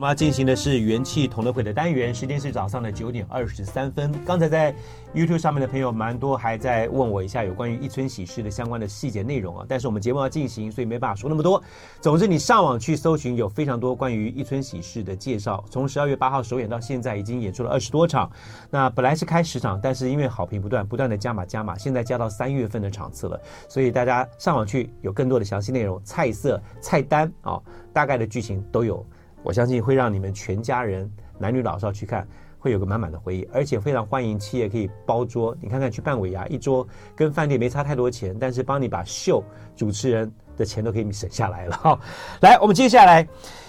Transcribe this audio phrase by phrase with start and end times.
[0.00, 4.10] 我们要进行的是元气同乐会的单元，时间是早上的九点二十三分。
[4.24, 4.74] 刚才在
[5.14, 9.66] YouTube 上面的朋友蛮多，还在问我一下有关于一村喜事的相关的细节内容啊。
[9.68, 11.62] 但是我们节目要进行，所以没办法说那么多。
[12.00, 15.62] 总之，你上网去搜寻，有非常多关于一村喜事的介绍。
[15.68, 18.32] 从十二月八号首演到现在，已经演出了二十多场。
[18.70, 23.38] 那本来是开十场，但是因为好评不断，不断的加码加码，现在加到三月份的场次了。
[23.68, 27.60] 所以大家上网去有更多的详细内容、菜色、菜单啊，
[27.92, 29.04] 大概的剧情都有。
[29.42, 32.26] 我相信会让你们全家人男女老少去看，
[32.58, 35.56] 会有个满满的回忆，而且非常欢迎企业可以包桌。
[35.60, 39.42] 你看看去办尾牙，一桌跟饭店没差太多钱，但是帮你把秀
[39.74, 41.76] 主持人的钱都给你省下来了。
[41.82, 41.98] 哈，
[42.42, 43.26] 来，我们接下来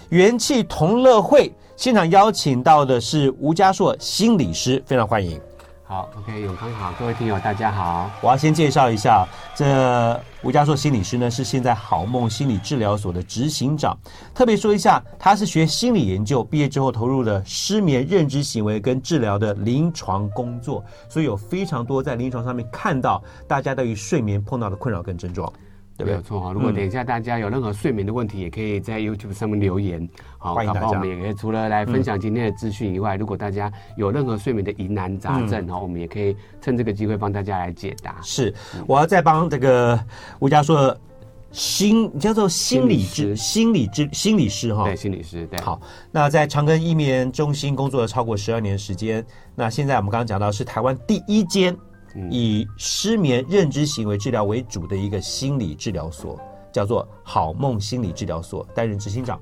[0.09, 5.39] 元气同乐会现场邀请到的是吴家硕心理师，非常欢迎。
[5.91, 8.09] 好，OK，永康好，各位听友大家好。
[8.21, 13.93] 我要先介绍一下，这吴家硕心理师呢是现在好梦心理治疗所的执行长。
[14.33, 25.51] 特别说一下，他是学心理研究，毕业之后投入了失眠认知行为跟治疗的临床工作，所以有非常多在临床上面看到大家对于睡眠碰到的困扰跟症状。
[26.05, 30.07] 没有错哈，如果等一下大家有任何睡眠的问题，也可以在 YouTube 上面留言。
[30.37, 30.87] 好，欢迎大家。
[30.87, 38.15] 我们也可以除了来分享今天的资讯以外，如果大家有任何睡眠的疑难杂症，哈，我们也可以趁这个机会帮大家来解答。
[38.21, 38.53] 是，
[38.87, 39.99] 我要再帮这个
[40.39, 40.95] 吴家硕
[41.51, 45.59] 心叫做心理治心理治心理师哈，对，心理师对。
[45.61, 51.75] 好，那在长庚医眠中心工作了超过十二年时间，那现在我们刚刚讲到是台湾第一间。
[52.29, 56.39] 以失眠认知行为治疗为主的一个心理治疗所，
[56.71, 59.39] 叫做好梦心理治疗所，担任执行长。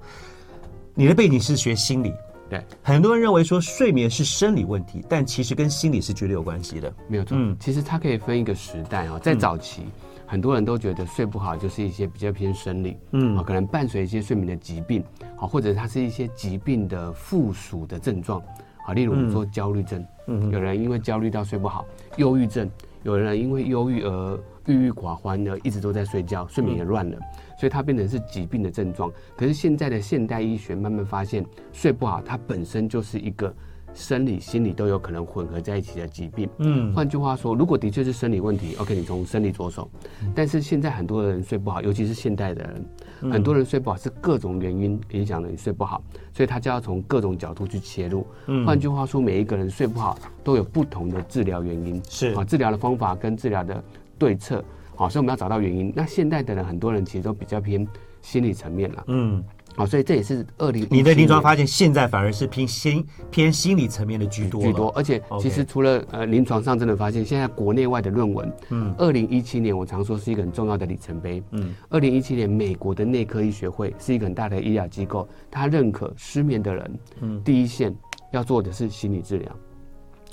[0.93, 2.13] 你的背景是学心理，
[2.49, 6.93] 对，很多人认为说睡眠是生理问题，但其实跟心理是绝对有关系的。
[7.07, 9.83] 没有错，嗯，其实它可以分一个时代啊，在早期，
[10.25, 15.03] 很多人都觉得睡不好就是一些比较偏生理，嗯，啊，可能伴随一些睡眠的疾病，
[15.37, 18.41] 好，或者它是一些疾病的附属的症状。
[18.89, 21.85] 啊，例如我们说焦虑症，嗯，有人因为焦虑到睡不好；
[22.17, 22.69] 忧郁症，
[23.03, 27.17] 有人因为忧郁而郁郁寡欢的，一直都在睡觉，睡眠也乱了，
[27.59, 29.11] 所以它变成是疾病的症状。
[29.37, 33.53] 可是现在的现代医学慢慢发现，睡不好它本身就是一个。
[33.95, 36.47] 生理、心理都有可能混合在一起的疾病。
[36.59, 39.89] 嗯，换句话说，如果的确是生理问题，OK，你从生理着手。
[40.35, 42.85] 但是现在很多人睡不好，尤其是现代的人，
[43.21, 46.01] 很多人睡不好是各种原因影响了你睡不好，
[46.33, 48.25] 所以他就要从各种角度去切入。
[48.47, 52.01] 嗯，换句话说，每一个人睡不好都有不同的治疗原因。
[52.09, 53.83] 是啊，治疗的方法跟治疗的
[54.17, 54.63] 对策，
[54.95, 55.91] 好，所以我们要找到原因。
[55.95, 57.87] 那现代的人，很多人其实都比较偏
[58.21, 59.03] 心理层面了。
[59.07, 59.43] 嗯。
[59.79, 60.85] 好，所以这也是二零。
[60.91, 64.61] 你的临床发现，现在反而是偏心偏心理层面的居多。
[64.61, 71.41] 居多，而且其实除了呃临床上真的发现，现在国内外的论文，嗯，二零一七年我常说是一个很重要的里程碑。
[71.51, 77.95] 嗯，二零一七年美国的内科医学会是一个很大的医疗机构，它认可失眠的人，嗯，第一线
[78.31, 79.55] 要做的是心理治疗。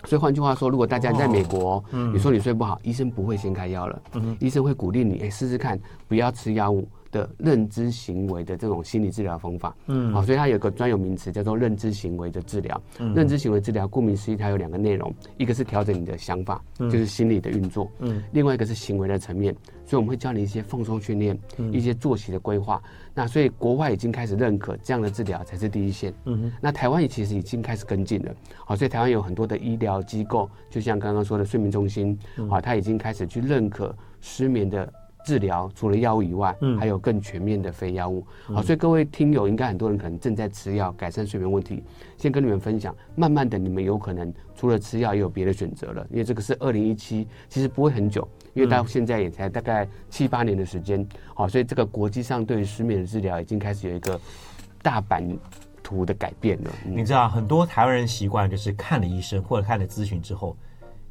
[0.04, 6.88] 所以换句话说，如果大家在美国，嗯，你说你睡不好，医生不会先开药了，嗯，医生会鼓励你，哎，试试看，不要吃药物。
[7.10, 12.80] 的认知行为的这种心理治疗方法，嗯，好，所以它有个专有名词叫做认知行为的治疗。
[12.98, 21.38] 嗯，认知行为治疗顾名思义，它有两个内容，一个是调整你的想法，就是心理的运作，嗯，另外一个是行为的层面，所以我们会教你一些放松训练，
[21.72, 22.82] 一些作息的规划。
[23.14, 28.34] 那所以国外已经开始认可这样的治疗才是第一线，嗯哼，那台湾也其实已经开始跟进了，
[28.64, 32.18] 好，所以台湾有很多的医疗机构，就像刚刚说的睡眠中心，
[32.50, 34.92] 啊，它已经开始去认可失眠的。
[35.26, 38.24] 治疗除了药物以外，嗯，还有更全面的非药物。
[38.44, 41.82] 好，所以各位听友应该很多人可能正在吃药改善睡眠问题。
[42.16, 51.04] 先跟你们分享，慢慢的你们有可能除了吃药也有别的选择了，因为这个是二零一七，其实不会很久，因为到现在也才大概七八年的时间。
[51.34, 54.20] 好，所以这个国际上对于失眠的治疗已经开始有一个
[54.80, 55.36] 大版
[55.82, 56.70] 图的改变了。
[56.84, 60.56] 你知道，很多台湾人习惯就是看了医生或者看了咨询之后，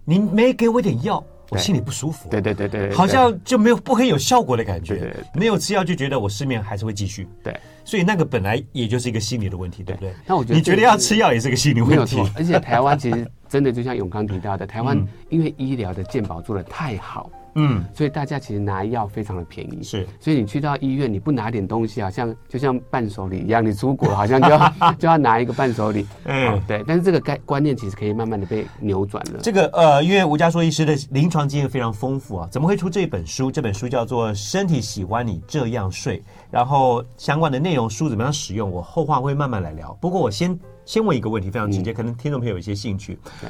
[0.05, 1.21] 你没给我点药。
[1.49, 10.13] 我心里不舒服，对对对对，好像就没有不很有效果的感觉，没有吃药就觉得我失眠还是会继续，对，所以那个本来也就是一个心理的问题，对不对？
[10.25, 17.31] 那我觉得你觉得要吃药也是个心理问题，而且台湾其实真的就像永康提到的，台湾因为医疗的健保做的太好。
[17.57, 26.83] 嗯，所以大家其实拿药非常的便宜，是，所以你去到医院，你不拿点东西，好像就像伴手礼一样，你出国好像就要 就要拿一个伴手礼，嗯、哦，对。
[26.85, 29.39] 但是这个概观念其实可以慢慢的被扭转了。
[29.41, 33.49] 这个呃，因为吴家硕医师的临床经验非常丰富啊，怎么会出这本书？
[33.49, 36.19] 这本书叫做《身体喜欢你这样睡》，
[36.49, 39.93] 然后相关的内容书怎么样使用，我后话会慢慢来聊。
[40.01, 43.19] 不过我先先问一个问题，非常直接，嗯、可能听众朋友有一些兴趣。
[43.41, 43.49] 对，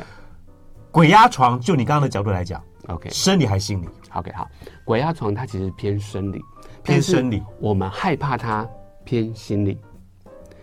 [0.92, 2.62] 鬼压床，就你刚刚的角度来讲。
[2.88, 4.48] OK，生理还是心理？OK，好，
[4.84, 6.40] 鬼压床它其实偏生理，
[6.84, 7.42] 偏生理。
[7.60, 8.68] 我们害怕它
[9.04, 9.80] 偏心理。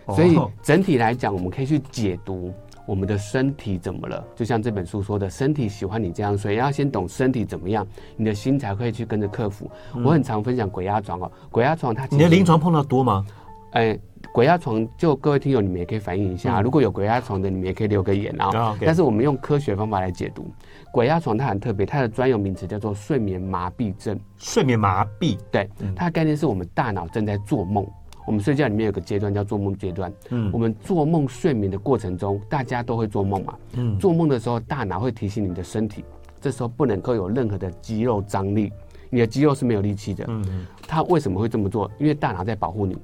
[0.07, 2.53] 所以整体来讲，我们可以去解读
[2.85, 4.23] 我们的身体怎么了。
[4.35, 7.85] 就像这本书说的，身体喜欢你这样睡，要先懂身体怎么样，
[8.15, 9.69] 你的心才会去跟着克服。
[10.03, 13.25] 我很常分享鬼压床哦，鬼压床它你的临床碰到多吗？
[13.71, 13.99] 哎。
[14.31, 16.57] 鬼压床，就各位听友，你们也可以反映一下。
[16.59, 18.45] 嗯、如果有鬼压床的，你们也可以留个言啊。
[18.45, 18.85] Oh, okay.
[18.85, 20.49] 但是我们用科学方法来解读
[20.91, 24.17] 鬼压床，它很特别，它的专有名词叫做睡眠麻痹症。
[24.37, 27.85] 睡眠麻痹，对，嗯、它的概念是我们大脑正在做梦。
[28.25, 30.11] 我们睡觉里面有个阶段叫做梦阶段。
[30.29, 33.55] 嗯，我们做梦睡眠的过程中，大家都会做梦嘛。
[33.75, 36.03] 嗯，做梦的时候，大脑会提醒你的身体，
[36.39, 38.71] 这时候不能够有任何的肌肉张力，
[39.09, 40.25] 你的肌肉是没有力气的。
[40.27, 41.89] 嗯嗯，它为什么会这么做？
[41.99, 42.97] 因为大脑在保护你。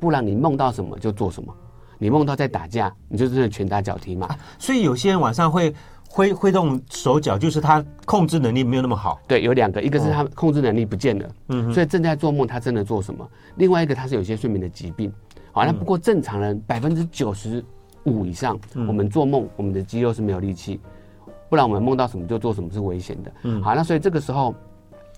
[0.00, 1.54] 不然你梦到什么就做什么，
[1.98, 4.28] 你梦到在打架，你就真的拳打脚踢嘛。
[4.58, 5.74] 所以有些人晚上会
[6.14, 9.20] 挥挥动手脚，就是他控制能力没有那么好。
[9.26, 13.28] 对，有两个，一个是他控制能力不见了，嗯，所以正在做梦，他真的做什么？
[13.56, 15.12] 另外一个他是有些睡眠的疾病。
[15.50, 17.64] 好，那不过正常人百分之九十
[18.04, 20.78] 五以上，我们做梦，我们的肌肉是没有力气，
[21.48, 23.32] 不然我们梦到什么就做什么是危险的。
[23.42, 24.54] 嗯，好，那所以这个时候。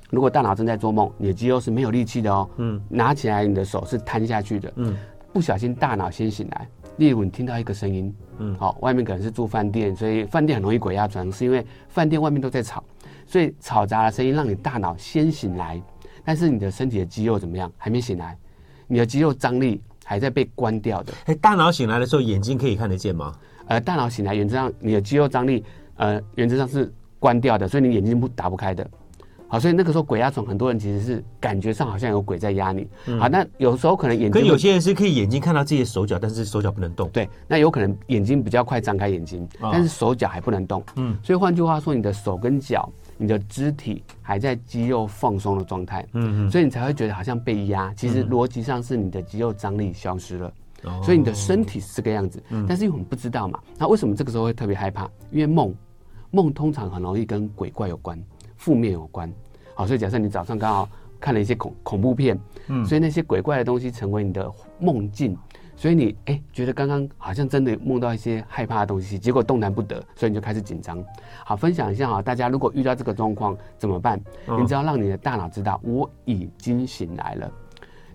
[0.08, 2.48] 如果大脑正在做梦，你的肌肉是没有力气的哦。
[2.58, 4.72] 嗯，拿起来你的手是瘫下去的。
[4.76, 4.96] 嗯，
[5.32, 6.68] 不小心大脑先醒来。
[6.96, 12.82] 例如你听到一个声音，嗯，好，外面可能是住饭店，所以饭店很容易鬼压床，是因为饭店外面都在吵，
[13.26, 15.80] 所以吵杂的声音让你大脑先醒来，
[16.24, 17.70] 但是你的身体的肌肉怎么样？
[17.76, 18.36] 还没醒来，
[18.86, 21.12] 你的肌肉张力还在被关掉的。
[21.24, 23.32] 哎，大脑醒来的时候，眼睛可以看得见吗？
[23.66, 25.64] 呃，大脑醒来原则上你的肌肉张力，
[25.96, 28.88] 呃，原则上是关掉的，所以你眼睛不打不开的。
[29.48, 32.88] 好，所以那个时候鬼压床，很多人其实是感觉上好像有鬼在压你。
[33.06, 37.08] 嗯、好，那有时候可能眼睛，可有些人是可以眼睛看到自己的手脚，但是手脚不能动。
[37.10, 40.82] 对，那有可能眼睛比较快张开眼睛，哦、但是手脚还不能动。
[40.96, 46.04] 嗯，所以换句话说，你的手跟脚，你的肢体还在肌肉放松的状态。
[46.12, 47.94] 嗯嗯，所以你才会觉得好像被压。
[47.94, 50.52] 其实逻辑上是你的肌肉张力消失了，
[50.84, 52.42] 嗯、所以你的身体是这个样子。
[52.50, 55.08] 嗯、但是因为我们不知道嘛，那为什么这个时候会特别害怕？
[55.30, 55.72] 因为梦，
[56.32, 58.20] 梦通常很容易跟鬼怪有关，
[58.56, 59.32] 负面有关。
[59.74, 60.88] 好，所以假设你早上刚好
[61.20, 62.38] 看了一些恐恐怖片，
[62.68, 65.36] 嗯，所以那些鬼怪的东西成为你的梦境，
[65.76, 71.04] 所以你哎、欸、觉得刚刚好像真的梦到一些害怕的东西，结果动弹不得，所以你就开始紧张。
[71.44, 74.20] 好，分享一下哈，大家如果遇到这个状况怎么办？
[74.46, 77.52] 嗯、你只要让你的大脑知道我已经醒来了，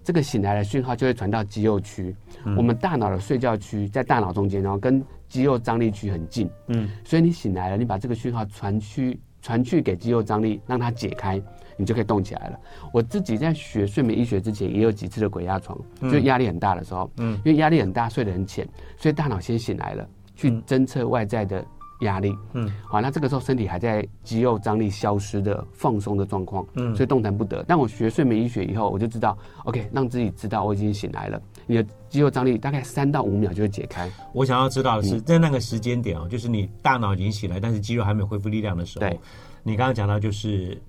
[0.04, 2.16] 这个醒来的讯号就会传到肌肉区。
[2.46, 9.20] 嗯、我们大脑的睡觉区在大脑中间，然后跟肌肉张力区很近，嗯，所以你醒来了，你把这个讯号传去。
[9.42, 11.42] 传去给肌肉张力，让它解开，
[11.78, 12.60] 你就可以动起来了。
[12.94, 18.68] 我自己在学睡眠医学之前，也有几次的鬼压床，就压力很大的时候，嗯，因为压力很大，睡得很浅，
[18.98, 21.66] 所以大脑先醒来了，去侦测外在的
[22.02, 27.64] 压力，嗯，好，那这个时候身体还在肌肉张力消失的放松的状况，嗯，所以动弹不得。
[27.68, 31.42] 但我学睡眠医学以后，我就知道，OK，让自己知道我已经醒来了。
[31.66, 34.10] 你的肌肉张力大概三到五秒就会解开。
[34.34, 39.08] 我想要知道的是，在那个时间点哦，就是你大脑已经醒来，但是肌肉还没有恢复力量的时候。
[39.64, 40.82] 你刚刚讲到就是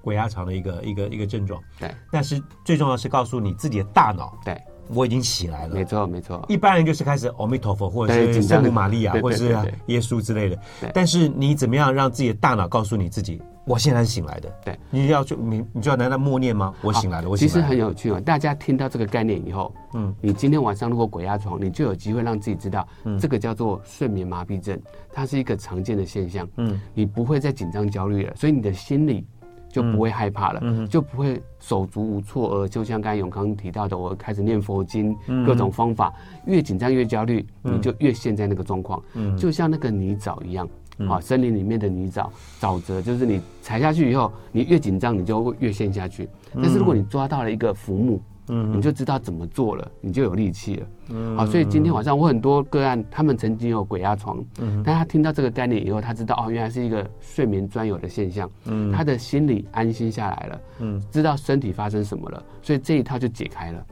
[0.00, 1.60] 鬼压床的一个一个一个症状。
[1.78, 1.90] 对。
[2.10, 4.56] 但是最重要是告诉你自己的大脑，对，
[4.88, 5.74] 我已经起来了。
[5.74, 6.44] 没错，没错。
[6.48, 9.56] 一般人就是开始阿弥陀佛，或者是圣母玛利亚，或者是
[9.86, 10.56] 耶稣之类的。
[10.80, 10.90] 对。
[10.92, 13.40] 但是你怎么样让自己的大脑告诉你自己？
[13.64, 16.74] 我现在是醒来的，对，你要就你你就要在那默念吗？
[16.82, 17.60] 我醒来了，我醒来了。
[17.60, 24.76] 其实很有趣哦，大家听到这个概念以后，嗯，你今天晚上如果鬼压床，你就有机会让自己知道，嗯，这个叫做睡眠麻痹症，
[25.12, 29.24] 它是一个常见的现象，嗯，你不会再紧张焦虑了，所以你的心里
[29.72, 36.12] 就不会害怕了，嗯，就不会手足无措，而就像刚才永康提到的，我开始念佛经，各种方法，
[36.46, 40.68] 越紧张越焦虑，你就越陷在那个状况，嗯，就像那个泥沼一样。
[41.08, 42.28] 啊，森林里面的泥沼
[42.60, 46.28] 沼泽，就是你踩下去以后，你越紧张，你就会越陷下去。
[46.54, 48.20] 但是如果你抓到了一个浮木，
[48.54, 50.86] 嗯，你就知道怎么做了，你就有力气了。
[51.08, 63.86] 嗯，好，所以今天晚上我很多个案，他们曾经有鬼压床，嗯，但他听到这个概念以后，他知道哦，原来是一个睡眠专有的现象，嗯，他的心里安心下来了，嗯，知道身体发生什么了，所以这一套就解开了。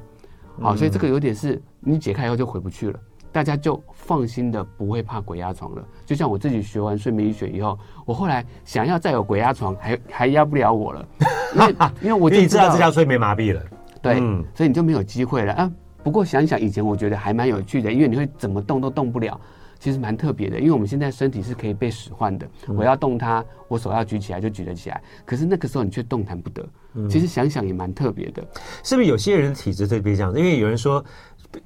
[0.61, 3.01] 好，所以这个有点是你解开以后就回不去了。
[3.33, 5.85] 大家就放心的不会怕鬼压床了。
[6.05, 11.09] 就像我自己学完睡眠医学以后，我后来想要再有鬼压床，还还压不了我了，
[11.55, 13.63] 因为因为我就 知道这叫睡眠麻痹了。
[14.03, 15.71] 对，嗯、所以你就没有机会了啊。
[16.03, 19.39] 不过想想以前，我觉得还蛮有趣的，因为你会怎么动都动不了，
[19.79, 20.59] 其实蛮特别的。
[20.59, 25.03] 因为我们现在身体是可以被使唤的，我要动它，我手要举起来就举得起来。
[25.25, 26.67] 可是那个时候你却动弹不得。
[27.09, 28.43] 其实想想也蛮特别的，
[28.83, 29.09] 是不是？
[29.09, 31.05] 有些人的体质特别这样，因为有人说，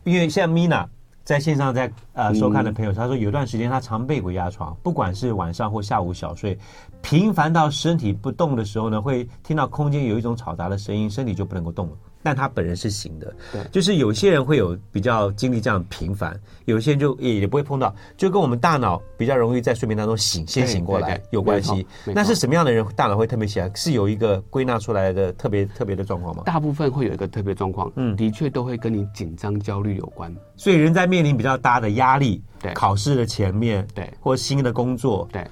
[0.02, 0.86] 因为像 Mina。
[1.24, 6.58] 在线上在呃收看的朋友，他说有段时间他常被鬼压床，不管是晚上或下午小睡，
[7.00, 11.96] 频繁到身体不动的时候呢，会听到空间有一种嘈杂的声音，身体就不能够动了。
[12.24, 13.32] 但他本人是行的。
[13.52, 21.86] 对，就是有些人会有比较经历这样频繁，有些人就也也不会碰到，就跟我们大脑比较容易在睡眠当中醒，先醒过来有关系。
[22.06, 23.70] 那是什么样的人大脑会特别起来？
[23.74, 26.42] 是有一个归纳出来的特别特别的状况吗？
[26.46, 30.34] 大部分会有一个特别状况，嗯，的确都会跟你紧张焦虑有关。
[30.56, 35.46] 所以人在面临比较大的压力，对，考试的前面，对，或新的工作，对。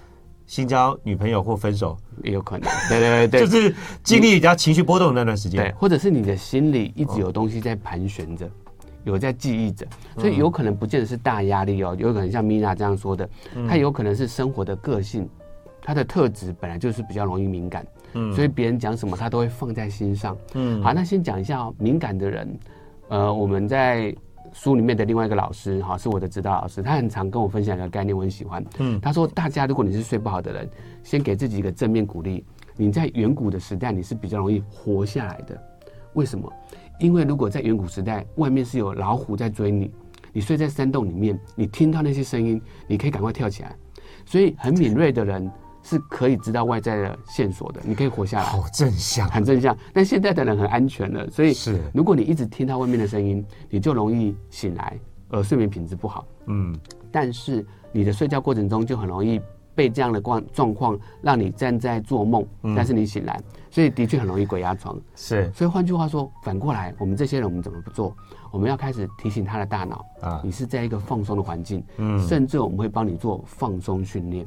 [0.53, 1.97] 新交女朋友或分手？
[2.23, 8.47] 也有可能，对对对， 就是经历比较情绪波动那段时间，对，或者是你的心里一直有东西在盘旋着，
[9.05, 9.87] 有在记忆着，
[10.19, 13.27] 所以有可能不见得是大压力哦，有可能像米娜这样说的，
[13.67, 15.27] 他有可能是生活的个性，
[15.81, 22.59] 他的特质本来就是比较容易敏感，嗯，所以别人讲什么他都会放在心上，嗯，好，那先讲一下哦，敏感的人，
[23.09, 24.15] 呃，我们在。
[24.53, 28.65] 书里面的另外一个老师，哈，是我的指导老师，他很常跟我分享一个概念，我很喜欢。
[28.79, 30.69] 嗯，他说，大家如果你是睡不好的人，
[31.03, 32.45] 先给自己一个正面鼓励。
[32.77, 35.61] 你在远古的时代，你是比较容易活下来的。
[36.15, 36.53] 为什么？
[37.01, 39.91] 因为如果在远古时代，外面是有老虎在追你，
[40.33, 43.75] 你睡在山洞里面，你听到那些声音，你可以赶快跳起来。
[44.25, 45.51] 所以很敏锐的人。
[45.83, 48.45] 是可以知道外在的线索的，你可以活下来。
[48.45, 49.77] 好正向，很正向。
[49.93, 54.99] 但现在的人很安全了，所以是如果你一直听到外面的声音，你就容易醒来，
[55.29, 56.27] 而睡眠品质不好。
[56.47, 56.79] 嗯，
[57.11, 59.41] 但是你的睡觉过程中就很容易
[59.75, 62.47] 被这样的状状况让你站在做梦，
[62.77, 64.97] 但是你醒来，所以的确很容易鬼压床。
[65.15, 68.15] 是，所以换句话说，反过来，我们这些人我们怎么不做？
[68.51, 74.47] 我们要开始提醒他的大脑啊，你是在一个放松的环境，嗯，甚至我们会帮你做放松训练。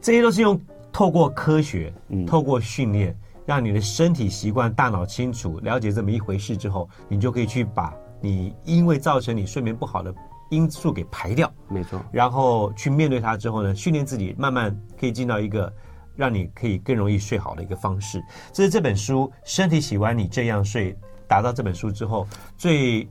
[0.00, 0.60] 这些都是用
[0.92, 3.16] 透过科学，嗯，透过训练，
[3.46, 10.14] 让你的身体习惯、大脑清楚了解这么一回事之后，你就可以去把你因为造成你睡眠不好的
[10.50, 11.52] 因素给排掉。
[11.68, 12.00] 没错。
[12.12, 15.72] 然后去面对它之后呢，训练自己，慢慢可以进到一个
[16.14, 18.22] 让你可以更容易睡好的一个方式。
[18.52, 20.92] 这是这本书《身体喜欢你这样睡》
[21.26, 22.26] 达到这本书之后
[22.56, 23.08] 最。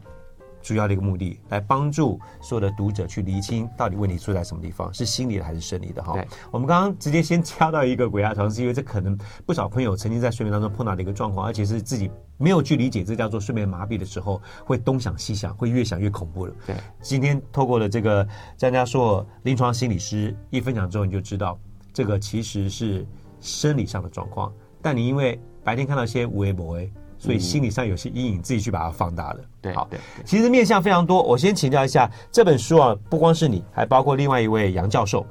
[0.64, 6.16] 主要的一个目的，来帮助所有的读者去厘清到底问题出在什么地方，是心理的还是生理的哈。
[6.50, 9.16] 我们刚刚直接先敲到一个鬼压床，是因为这可能
[9.46, 16.54] 不少朋友曾经在睡眠当中碰到的一个状况，而且是自己没有去理解，这叫做睡眠麻痹的时候，会东想西想，会越想越恐怖了。
[16.66, 18.26] 对，今天透过了这个
[18.58, 21.60] 张家硕临床心理师一分享之后，你就知道
[21.92, 23.06] 这个其实是
[23.42, 24.52] 生理上的状况，
[24.82, 26.80] 但你因为白天看到一些无微博
[27.24, 29.40] 所以心理上有些阴影，自己去把它放大了。
[29.62, 31.24] 对，好，对，其实面向非常多。
[31.24, 35.26] 我先请教一下，这本书啊，不光是你，还包括另外一位杨教授。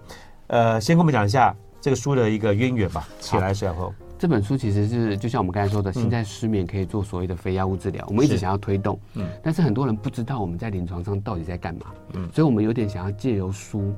[0.47, 3.07] 呃，先跟我们讲一下这个书的一个渊源吧。
[3.21, 13.93] 起来时候，这本书其实是就像我们刚才说的，现在失眠可以做所谓的非药物治疗，我们一直想要推动，嗯，但是很多人不知道我们在临床上到底在干嘛，嗯，所以我们有点想要借由书。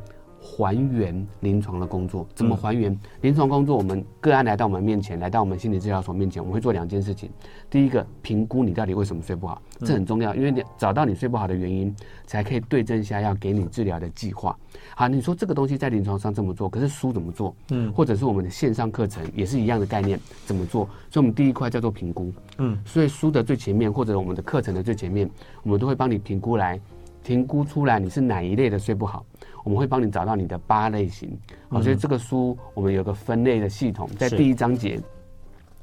[0.46, 3.74] 还原临床的工作，怎么还原临床工作？
[3.74, 7.30] 我们个案来到我们面前，来到我们心理治疗所面前，我们会做两件事情。
[7.70, 11.96] 第一个，评估你到底为什么睡不好，这很重要，因为你找到你睡不好的原因，
[12.26, 14.54] 才可以对症下药，给你治疗的计划。
[14.94, 17.56] 好，你说这个东西在临床上这么做，可是书怎么做？
[17.70, 20.84] 嗯，或者是我们的线上课程也是一样的概念，怎么做？
[21.10, 22.30] 所以，我们第一块叫做评估。
[22.58, 25.28] 嗯，所以书的最前面，或者我们的课程的最前面，
[25.62, 26.78] 我们都会帮你评估来
[27.24, 29.24] 评估出来你是哪一类的睡不好。
[29.64, 31.36] 我们会帮你找到你的八类型，
[31.68, 35.00] 好，所以这个书我们有个分类的系统，在第一章节，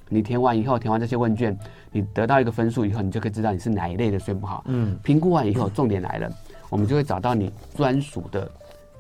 [0.07, 1.57] 你填完以后，填完这些问卷，
[1.91, 4.63] 你得到一个分数以后，你就可以知道你是哪一类的睡不好。
[4.67, 6.31] 嗯，评估完以后，重点来了，
[6.69, 8.49] 我们就会找到你专属的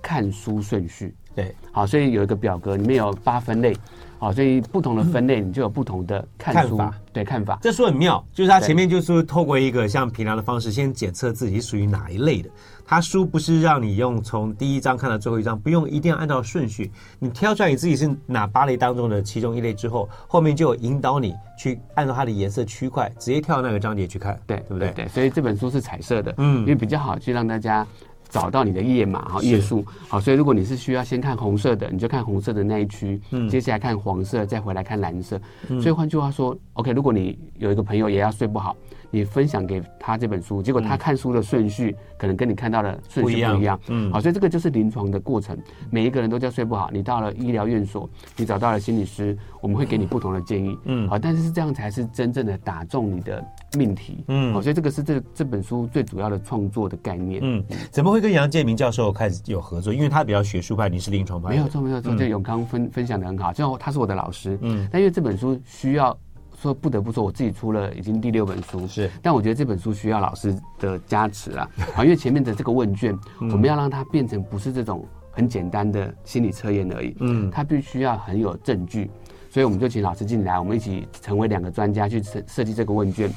[0.01, 1.15] 看书顺序。
[1.35, 3.73] 对，好，所以有一个表格，里面有八分类。
[4.21, 6.93] 好，所以不同的分类，你就有不同的看看法。
[7.11, 7.57] 对，看法。
[7.59, 12.47] 这书很妙，就是它前面就是透过一个像平量的方式，先检测自己属于哪一类的。
[12.85, 24.39] 它书不是让你用从第一章看到最后一章，不用一定要按照顺序，你挑出来你自己是哪八类当中的其中一类之后，后面就有引导你去按照它的颜色区块，直接跳到那个章节去看。
[24.45, 24.91] 对，对不对？
[24.91, 27.87] 对，所以这本书是彩色的，嗯，因为比较好去让大家。
[28.31, 29.85] 找到你的页码哈，页数。
[30.07, 35.39] 好，所以如果你是需要先看红色的，你就看红色的那一区，嗯，接下来看黄色，再回来看蓝色。
[35.67, 38.75] 嗯，所以换句话说，OK，如果你有一个朋友也要睡不好，
[39.11, 45.57] 你分享给他这本书，结果他看书的顺序可能跟你看到的顺序不一样，嗯，好，所以这个就是临床的过程，
[45.89, 46.89] 每一个人都叫睡不好。
[46.91, 53.43] 你到了医疗院所，你找到了心理师，我们会给你不同的建议，嗯，好，但是这样才是真正的打中你的
[53.77, 59.93] 命题，嗯，好，所以这个是这这本书最主要的创作的概念，嗯，怎么会跟杨建明教授开始有合作？
[59.93, 66.17] 因为他比较学术派，你是临床派，没有错，没有错，就永康分分享的很好，就他是我的老师，嗯，但因为这本书需要。
[66.61, 79.09] 说不得不说，我自己出了已经第六本书，是，但我觉得这本书需要老师的加持啊，啊，因为前面的这个问卷，我们要让它变成不是这种很简单的心理测验而已，嗯，它必须要很有证据，
[79.49, 83.27] 所以我们就请老师进来，我们一起成为两个专家去设设计这个问卷，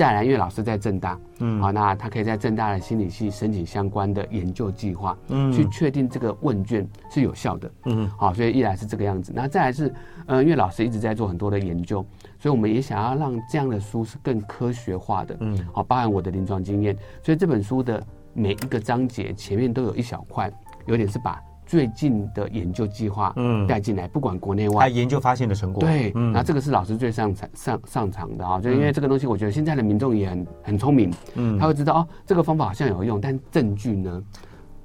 [0.00, 12.02] 再来，因为老师在正大，嗯，好，那他可以在正大的心理系申请相关的研究计划，嗯，去确定这个问卷是有效的，嗯，好，所以一来是这个样子，那再来是，呃，因为老师一直在做很多的研究，
[12.38, 18.02] 所以我们也想要让这样的书是更科学化的，嗯，好，包含我的临床经验，所以这本书的
[18.32, 20.50] 每一个章节前面都有一小块，
[20.86, 21.38] 有点是把。
[21.70, 34.20] 最近的研究计划，嗯，带进来，不管国内外，他研究发现的成果，对，嗯，那这个是老师最上场上上场的啊，就因为这个东西，我觉得现在的民众也很很聪明，嗯，他会知道哦，这个方法好像有用，但证据呢？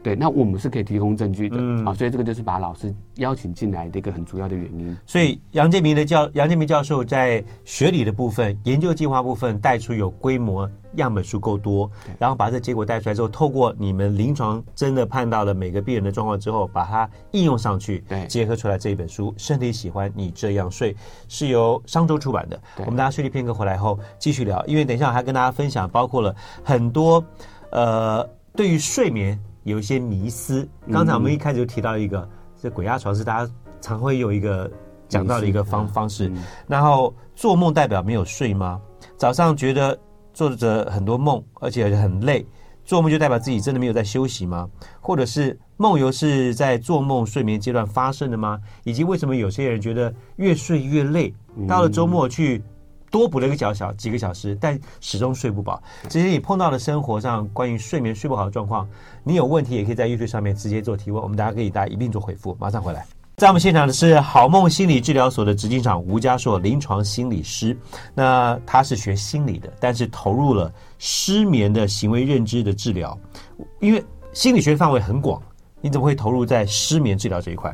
[0.06, 4.96] 对，那我们是可以提供证据的，嗯，啊，所以这个就是把老师邀请进来的一个很主要的原因。
[5.04, 20.94] 所以杨建明的教杨建明教授在学理的部分、研究计划部分带出有规模样本数够多，然后把这结果带出来之后，透过你们临床真的判到了每个病人的状况之后，把它应用上去，对，结合出来这一本书《身体喜欢你这样睡》，
[21.28, 22.62] 是由商周出版的。
[22.78, 27.26] 我们大家休息片刻回来后继续聊，因为等一下我还跟大家分享，包括了很多
[27.72, 28.24] 呃
[28.56, 29.40] 对于睡眠。
[29.66, 32.30] 有一些迷思，刚才我们一开始就提到一个，嗯、
[32.62, 34.72] 这鬼压床是大家常会有一个
[35.10, 36.30] 讲到的一个方方式。
[36.30, 38.80] 嗯、然后做梦代表没有睡吗？
[39.18, 39.98] 早上觉得
[40.34, 42.46] 做着很多梦，而且很累，
[42.84, 44.70] 做梦就代表自己真的没有在休息吗？
[45.02, 48.60] 或者是梦游是在做梦睡眠阶段发生的吗？
[48.84, 51.34] 以及为什么有些人觉得越睡越累，
[51.68, 52.64] 到了周末去？
[53.16, 55.82] 多补了一个小小几个小时，但始终睡不饱。
[56.10, 58.86] 其实你碰到的生活上关于睡眠睡不好的状况，
[59.24, 62.58] 你有问题也可以在 YouTube 上面直接做提问，我们大家可以大家一并做回复。
[62.60, 63.06] 马上回来，
[63.38, 67.78] 在我们现场的是好梦心理治疗所的执行长吴家硕临床心理师。
[68.14, 73.18] 那他是学心理的，但是投入了失眠的行为认知的治疗，
[73.80, 74.04] 因为
[74.34, 75.42] 心理学范围很广，
[75.80, 77.74] 你怎么会投入在失眠治疗这一块？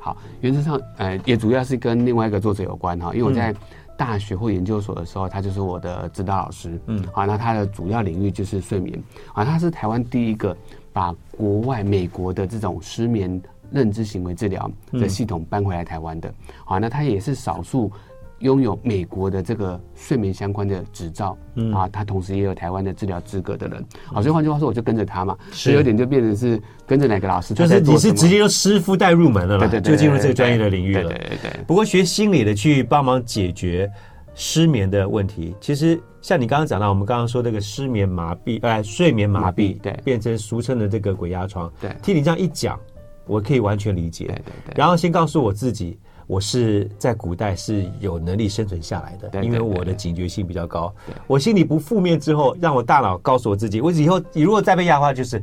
[0.00, 3.56] 好，原则上，呃，也主要是跟另外一个作者有关哈，因为我在、嗯。
[3.98, 6.80] 大学或研究所的时候，他就是我的指导老师。
[6.86, 8.96] 嗯，好，那他的主要领域就是睡眠。
[9.34, 10.56] 啊，他是台湾第一个
[10.92, 16.32] 把国外美国的这种失眠认知行为治疗的系统搬回来台湾的。
[16.64, 17.90] 好，那他也是少数。
[18.40, 21.72] 拥有美国的这个睡眠相关的执照，嗯。
[21.72, 31.64] 啊，他同时也有台湾的治疗资格的人，好，所以换句话说，我就跟着他嘛，所以有点就变成是跟着哪个老师，就是你是直接就师傅带入门了，对对，就进入这个专业的领域了，对对对。
[31.66, 33.90] 不过学心理的去帮忙解决
[34.34, 42.78] 失眠的问题，其实像你刚刚讲到，我们刚刚说这个失眠麻痹，哎，睡眠麻痹，对，变成俗称的这个鬼压床，对，听你这样一讲，
[43.26, 44.74] 我可以完全理解，对对对。
[44.76, 45.98] 然后先告诉我自己。
[46.28, 50.94] 我是在古代是有能力生存下来的，因为我的警觉性比较高。
[51.26, 55.42] 我心里不负面之后，让我大脑告诉我自己，我以后你如果再被压的话，就是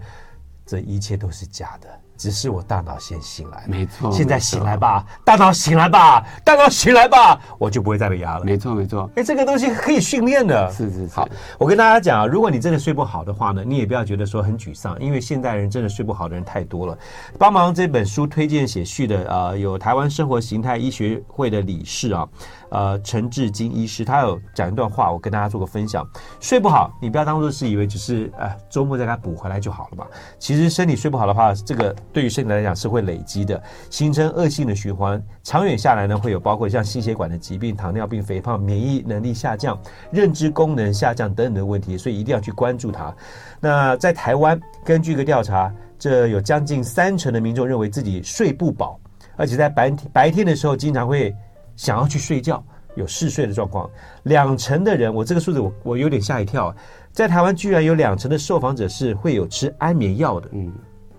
[0.64, 1.90] 这一切都是假的。
[2.18, 4.12] 只是我大脑先醒来，没错。
[4.12, 8.46] 现在醒来吧，大脑醒来吧，大脑醒来吧，我就不会再被压了。
[8.46, 9.10] 没错，没错。
[9.16, 10.72] 哎，这个东西可以训练的。
[10.72, 11.16] 是是是。
[11.16, 16.98] 好，我跟大家讲啊，如果你真的睡不好的话呢，你也不要觉得说很沮丧，因为现代人真的睡不好的人太多了。
[17.38, 22.28] 帮忙这本书推荐写序的啊、呃，有台湾生活形态医学会的理事啊。
[22.70, 26.06] 呃，陈志金医师他有讲一段话，我跟大家做个分享。
[26.42, 30.06] 睡不好，你不要当做是以为只是呃周末再给他补回来就好了嘛。
[30.40, 35.22] 其实身体睡不好的话，这个对于身体来讲是会累积的，形成恶性的循环。
[35.44, 39.80] 长远下来呢，会有包括像心血管的疾病、糖尿病、肥胖、免疫能力下降、
[40.12, 43.16] 认知功能下降等等的问题，所以一定要去关注它。
[43.60, 49.00] 那在台湾，根据一个调查，这有将近三成的民众认为自己睡不饱，
[49.36, 51.36] 而且在白天白天的时候经常会。
[51.78, 52.64] 想要去睡觉，
[52.96, 53.90] 有嗜睡的状况。
[54.24, 56.74] 两成的人，我这个数字我我有点吓一跳，
[57.12, 60.48] 在台湾居然有两成的受访者是会有吃安眠药的。
[60.54, 60.72] 嗯，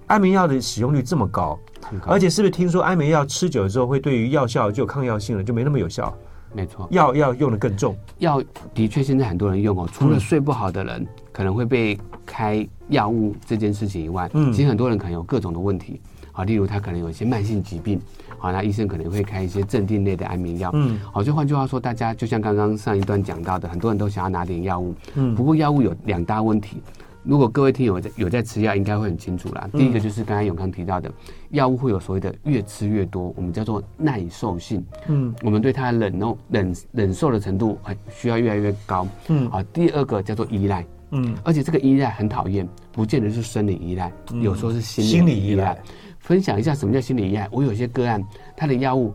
[0.07, 1.59] 安眠药的使用率这么高，
[2.01, 6.17] 高而且是不是听说安眠药吃久了之后会对于药效就有抗药性了，就没那么有效？
[6.55, 7.97] 没错，药要用的更重。
[8.19, 8.43] 药
[8.73, 16.01] 的确现在很多人用哦，除了睡不好的人可能会被开药物这件事情以外，嗯，其实很多人可能有各种的问题
[16.33, 18.01] 啊，例如他可能有一些慢性疾病。
[18.39, 20.71] 好，那医生可能会开一些镇定类的安眠药。
[20.75, 24.95] 嗯，好，就换句话说，大家就像刚刚上一段讲到的，很多人都想要拿点药物。
[25.15, 26.83] 嗯，不过药物有两大问题。
[27.27, 29.69] 如果各位听友在有在吃药，应该会很清楚啦。
[29.73, 31.11] 第一个就是刚才永康提到的，
[31.51, 34.85] 药物会有所谓的越吃越多，我们叫做耐受性。
[35.09, 39.09] 嗯，我们对它的忍耐忍忍受的程度还需要越来越高。
[39.27, 40.87] 嗯，好，第二个叫做依赖。
[41.11, 45.77] 嗯，而且这个依赖很讨厌，不见得是生理依赖，有时候是心理依赖。
[46.21, 47.49] 分享一下什么叫心理依赖。
[47.51, 48.23] 我有些个案，
[48.57, 49.13] 他的药物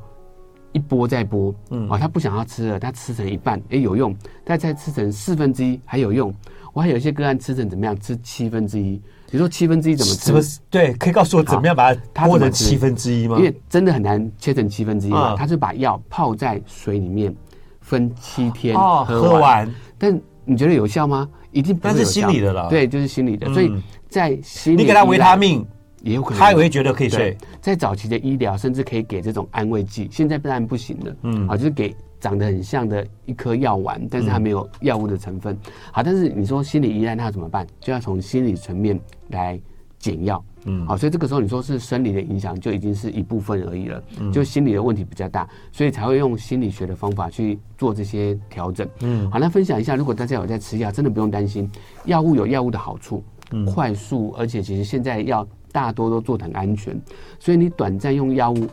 [0.74, 4.13] 一波再波，嗯，啊，他不想要吃了，他吃成一半，哎，有用，
[4.45, 6.34] 他再吃成四分之一还有用。
[6.74, 7.98] 我还有一些个案吃成怎么样？
[8.00, 9.02] 吃七分之一。
[9.30, 10.34] 比如说七分之一怎么吃？
[10.34, 13.38] 么对，可以告诉我怎么样把它剥成七分之一吗？
[13.38, 15.36] 因为真的很难切成七分之一嘛。
[15.38, 17.34] 他是把药泡在水里面，
[17.80, 19.74] 分七天喝完。
[19.98, 21.30] 但你觉得有效吗？
[21.52, 22.70] 一定不是心理的了。
[22.70, 23.48] 对，就是心理的。
[23.48, 23.72] 嗯、所以
[24.10, 25.66] 在心理，你给他维他命
[26.02, 27.38] 也有可能，他也会觉得可以睡。
[27.62, 31.16] 在早期的医疗，甚至可以给这种安慰剂，现在当然不行了。
[31.24, 35.54] 嗯，啊，就是给长得很像的一颗药丸，但是它没有药物的成分。
[35.56, 37.68] 嗯、好，但是你说心理依赖，那怎么办？
[37.82, 38.98] 就要从心理层面
[39.30, 39.60] 来
[39.98, 40.42] 减药。
[40.66, 44.04] 嗯，好，所以这个时候你说是生理的影响，就已经是一部分而已了。
[44.20, 48.88] 嗯，就心理的问题比较大，所以才会用心理学的方法去做这些调整。
[49.00, 51.68] 嗯，好，那分享一下，如果大家有在吃药，真的不用担心，
[52.06, 56.96] 药物有药物的好处，嗯，快速，而且其实现在药大多都做得很安全，
[57.40, 58.68] 所以你短暂用药物，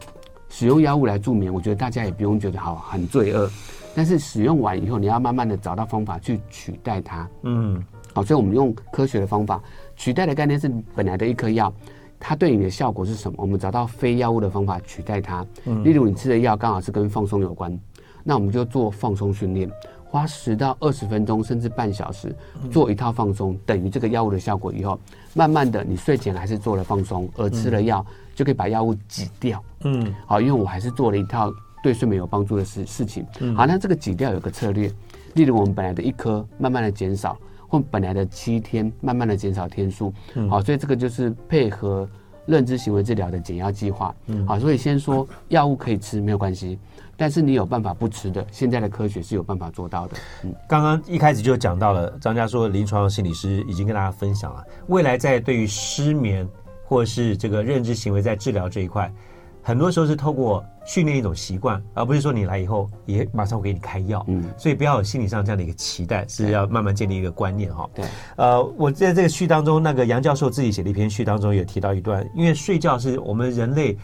[0.48, 3.50] 使用药物来助眠，我觉得大家也不用觉得好很罪恶，
[3.94, 7.28] 但是使用完以后，你要慢慢的找到方法去取代它。
[7.42, 7.82] 嗯，
[8.14, 9.62] 好，所以我们用科学的方法。
[9.94, 11.72] 取代的概念是本来的一颗药，
[12.18, 13.36] 它对你的效果是什么？
[13.38, 15.44] 我们找到非药物的方法取代它。
[15.64, 17.78] 嗯，例如你吃的药刚好是跟放松有关，
[18.24, 19.70] 那我们就做放松训练，
[20.04, 22.34] 花十到二十分钟甚至半小时
[22.70, 24.98] 做一套放松，等于这个药物的效果以后，
[25.34, 28.06] 慢慢的你睡前还是做了放松，而吃了药
[28.38, 29.60] 就可以把药物挤掉。
[29.82, 33.26] 嗯，好，因为我还是做了一套对睡眠有帮助的事事情。
[33.56, 34.88] 好，那这个挤掉有个策略，
[35.34, 37.36] 例如我们本来的一颗慢慢的减少。
[37.70, 42.08] 或本来的七天，慢慢的减少天数，嗯，好，所以这个就是配合
[42.46, 46.78] 认知行为治疗的减药计划，嗯，好，所以先说药物可以吃没有关系，
[47.14, 50.16] 但是你有办法不吃的，现在的科学是有办法做到的。
[50.44, 56.48] 嗯，刚刚一开始就讲到了，张家说临床心理师已经跟大家分享了，未来在对于失眠
[56.88, 59.12] 或是这个认知行为在治疗这一块。
[59.60, 64.24] 很多时候是透过训练一种习惯，而不是说你来以后也马上会给你开药。
[64.28, 67.86] 嗯，所以不要有心理上这样的一个期待，是要慢慢建立一个观念哈。
[67.94, 73.94] 对，呃，我在这个序当中，那个杨教授自己写的一篇序当中也提到一段，因为睡觉是我们人类。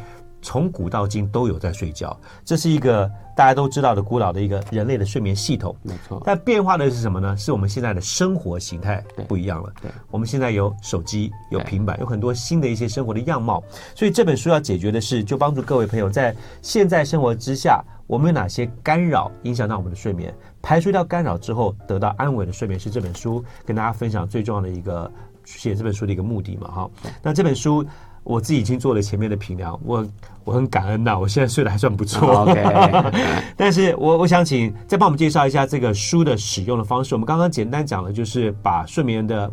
[0.44, 5.74] 从古到今都有在睡觉，这是一个大家都知道的古老的一个人类的睡眠系统。
[5.82, 7.34] 没错，但变化的是什么呢？
[7.34, 9.72] 是我们现在的生活形态不一样了。
[9.80, 13.64] 对，我们现在有手机、有平板，有很多新的一些生活的样貌。
[13.94, 25.10] 所以这本书要解决的是，就帮助各位朋友在现在生活之下，我们有哪些干扰影响到我们的睡眠，排除掉干扰之后，得到安稳的睡眠，是这本书跟大家分享最重要的一个
[25.46, 26.70] 写这本书的一个目的嘛？
[26.70, 26.90] 哈，
[27.22, 27.82] 那这本书。
[28.24, 30.02] 我自己已经做了前面的评量，我
[30.44, 32.42] 我很感恩呐，我现在睡得还算不错。
[32.42, 32.62] OK，
[33.56, 37.14] 但是我我想请再帮我们介绍一下这个书的使用的方式。
[37.14, 39.50] 我们刚刚简单讲了，就是把睡眠的，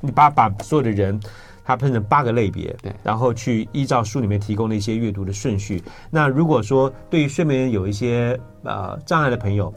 [0.00, 1.20] 你把把所有的人，
[1.62, 5.82] 它分成八个类别，对，然后去依照书里面提供的一些阅读的顺序。
[6.10, 9.72] 那如果说对于睡眠有一些呃障碍的朋友，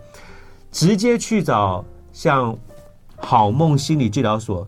[0.72, 1.84] 直接去找
[2.14, 2.58] 像
[3.18, 4.66] 好梦心理治疗所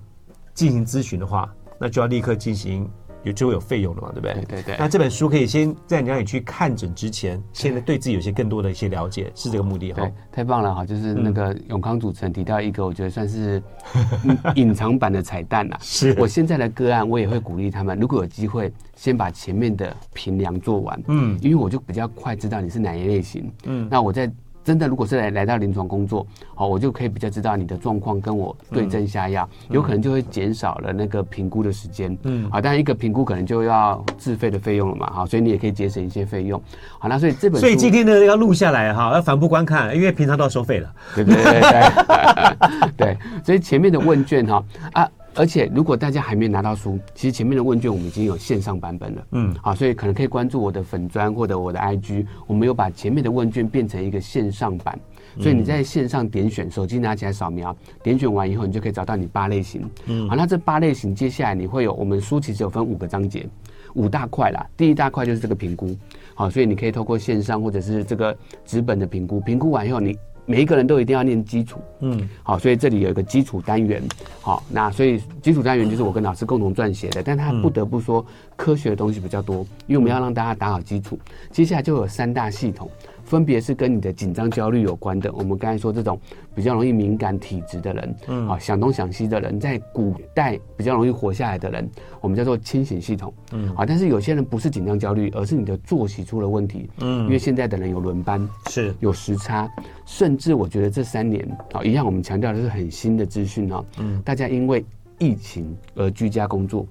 [0.53, 2.85] 进行咨询的话，那就要立刻进行。
[3.23, 4.33] 有就会有费用了嘛，对不对？
[4.33, 4.75] 对对对。
[4.79, 10.01] 那这本书可以先在你让你去看诊之前，现在对自己有些更多的一些了解，是这个目的哈。
[10.01, 10.85] 对，太棒了哈！
[10.85, 13.61] 就是那个永康主持人提到一个，我觉得算是
[14.55, 15.77] 隐藏版的彩蛋呐。
[15.81, 21.01] 是我现在的个案，我也会鼓励他们，如果有机会，先把前面的评量做完。
[21.07, 21.37] 嗯。
[21.41, 23.51] 因为我就比较快知道你是哪一类型。
[23.65, 23.87] 嗯。
[23.89, 24.31] 那我在。
[24.63, 32.15] 真的，如果是来来到临床工作，好，我就可以比较知道你的状况，跟我对症下药，嗯、有可能就会减少了那个评估的时间。
[32.23, 36.61] 嗯，好，当然一个评估可能就要自费的费用了嘛，哈，所以你也可以节省一些费用。
[36.99, 41.43] 好，那所以这本书，所以今天呢要录下来哈，要反复观看，因为平常都要收费了，对不对？
[41.43, 45.09] 对，对，所以前面的问卷哈啊。
[45.35, 49.27] 而且，如果大家还没拿到书，其实前面的问卷我们已经有线上版本了。
[49.31, 54.99] 嗯，好，所以可能可以关注我的粉砖或者我的 IG，我们有把前面的问卷变成一个线上版，
[55.39, 59.89] 所以你在线上点选，手机拿起来扫描，点选完以后，你就可以找到你八类型。
[60.07, 63.47] 嗯，好，那这八类型接下来你会有，我们书其实有分五个章节，
[63.93, 64.65] 五大块啦。
[64.75, 65.95] 第一大块就是这个评估，
[66.33, 70.17] 好，所以你可以透过线上或者是这个纸本的评估，评估完以后你。
[70.49, 74.01] 每一个人都一定要念基础，嗯，好，所以这里有一个基础单元，
[74.41, 81.19] 好，那所以基础单元就是我跟老师共同撰写的，但他不得不说科学的东西比较多，因为我们要让大家打好基础，
[81.51, 82.89] 接下来就有三大系统。
[83.29, 85.31] 分别是跟你的紧张焦虑有关的。
[85.33, 86.19] 我们刚才说这种
[86.55, 91.87] 比较容易敏感体质的人，嗯，啊，想东想西的人，在古代比较容易活下来的人，
[92.21, 98.95] 我们叫做清醒系统，嗯，啊，但是有些人不是紧张焦虑，而是你的作息出了问题，嗯，因为现在的人有轮班，是。
[98.99, 99.71] 有时差，
[100.07, 104.83] 甚至我觉得这三年啊，一样我们强调的是很新的资讯啊，嗯，大家因为
[105.19, 106.83] 疫情而居家工作，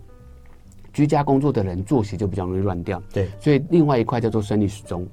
[0.93, 5.05] 居家工作的人作息就比较容易乱掉，对，所以另外一块叫做生理时钟。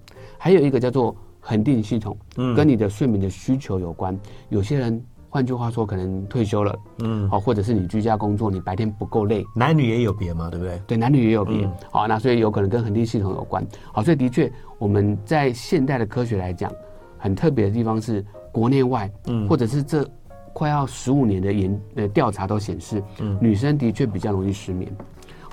[0.45, 2.15] 还有一个叫做恒定系统，
[2.55, 4.15] 跟你的睡眠的需求有关。
[4.49, 10.79] 有些人，换句话说，可能退休了，嗯，好，或者是你居家工作，你白天不够累，男女也有别嘛，对不对？
[10.85, 11.67] 对，男女也有别。
[11.91, 13.65] 好，那所以有可能跟恒定系统有关。
[13.91, 16.71] 好，所以的确，我们在现代的科学来讲，
[17.17, 20.07] 很特别的地方是国内外，嗯，或者是这
[20.53, 24.95] 快要十五年的研呃调查都显示，嗯，女生的确比较容易失眠，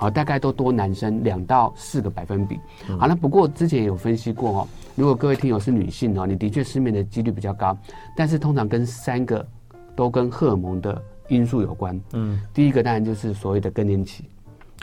[0.02, 2.58] 好，大概都多男生两到四个百分比。
[2.98, 7.78] 好，那不过之前有分析过哦，如果各位听友是女性哦，你的确失眠的几率比较高，
[8.16, 9.46] 但是通常跟三个
[9.94, 12.00] 都跟荷尔蒙的因素有关。
[12.14, 14.24] 嗯，第一个当然就是所谓的更年期，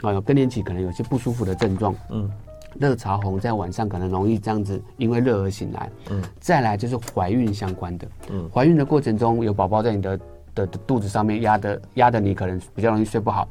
[0.00, 1.94] 啊，有更年期可能有些不舒服的症状。
[2.08, 2.30] 嗯。
[2.78, 5.90] 热潮红在晚上可能容易这样子，因为热而醒来。
[6.08, 8.08] 嗯，再来就是怀孕相关的。
[8.30, 10.16] 嗯，怀孕的过程中有宝宝在你的
[10.54, 13.46] 的的肚子上面压的压的，你可能比较容易睡不好。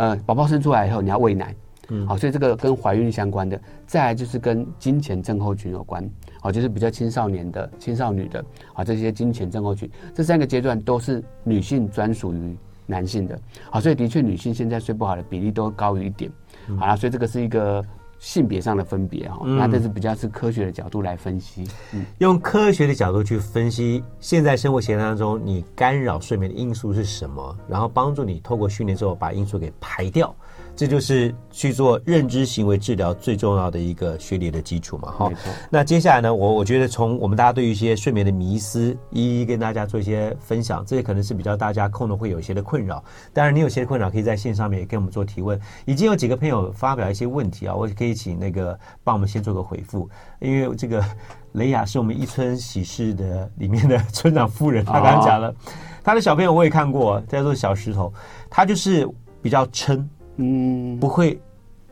[0.00, 1.54] 呃，宝宝生出来以后你要喂奶。
[1.90, 3.60] 嗯，好，所以这个跟怀孕相关的。
[3.86, 6.08] 再来就是跟金钱症候群有关。
[6.40, 8.42] 好，就是比较青少年的青少女的。
[8.72, 13.38] 好，这些金钱症候群，这三个阶段都是女性专属于男性的。
[13.70, 16.32] 好，所以的确女性现在睡不好的比例都高于一点。
[16.78, 17.84] 好了，所以这个是一个。
[18.20, 30.32] 性别上的分别哈，那这是比较是科学的角度来分析，嗯，用科学的角度去分析现在生活形态当中你干扰睡眠的因素是什么，然后帮助你透过训练之后把因素给排掉。
[30.74, 35.30] 这就是去做认知行为治疗最重要的一个学理的基础嘛，哈。
[35.68, 43.02] 那接下来呢，我我觉得从我们大家对于一些睡眠的迷思，一一跟大家做一些分享，这些可能是比较大家可能会有一些的困扰。
[43.34, 45.60] 当然，你有些困扰可以在线上面也跟我们做提问。
[45.84, 51.04] 已经有几个朋友发表一些问题啊，我可以请那个帮我们先做个回复，因为这个
[51.52, 55.54] 雷雅是我们一村喜事的里面的村长夫人，她刚刚讲了，
[56.02, 58.12] 她的小朋友我也看过，叫做小石头，
[58.48, 59.06] 他就是
[59.42, 60.08] 比较撑。
[60.36, 61.40] 嗯，不会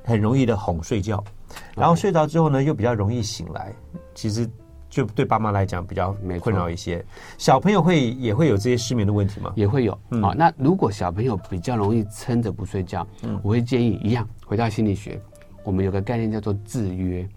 [0.04, 1.22] 很容易的哄睡觉，
[1.76, 3.72] 然后睡着之后呢，又比较容易醒来。
[4.14, 4.48] 其实
[4.88, 7.04] 就对爸妈来讲比较困扰一些。
[7.36, 9.52] 小朋友会也会有这些失眠的问题吗？
[9.54, 9.92] 也会有。
[10.22, 13.06] 好，那如果小朋友比较容易撑着不睡觉，
[13.42, 15.20] 我会建议一样回到心理学，
[15.62, 17.28] 我们有个概念叫做制约，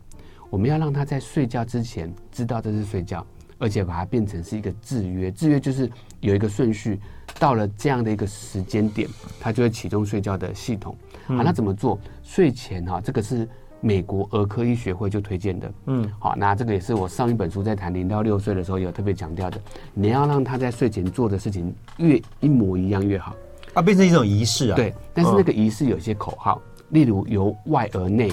[0.49, 3.25] 我们要让他在睡觉之前知道这是睡觉。
[3.59, 5.87] 而且把它变成是一个制约，制约就是
[6.21, 6.99] 有一个顺序，
[7.37, 10.95] 到了这样的一个时间点，它就会启动睡觉的系统。
[11.27, 11.99] 好，那怎么做？
[12.23, 13.47] 睡前哈，这个是
[13.79, 15.73] 美国儿科医学会就推荐的。
[15.87, 19.59] 嗯，好，那这个也是我上一本书在谈零到六岁的时候有特别强调的，
[19.93, 23.35] 你要让他在睡前做的事情越一模一样越好，
[23.73, 24.75] 啊，变成一种仪式啊。
[24.75, 28.31] 对，但是那个仪式有些口号，例如由外而内，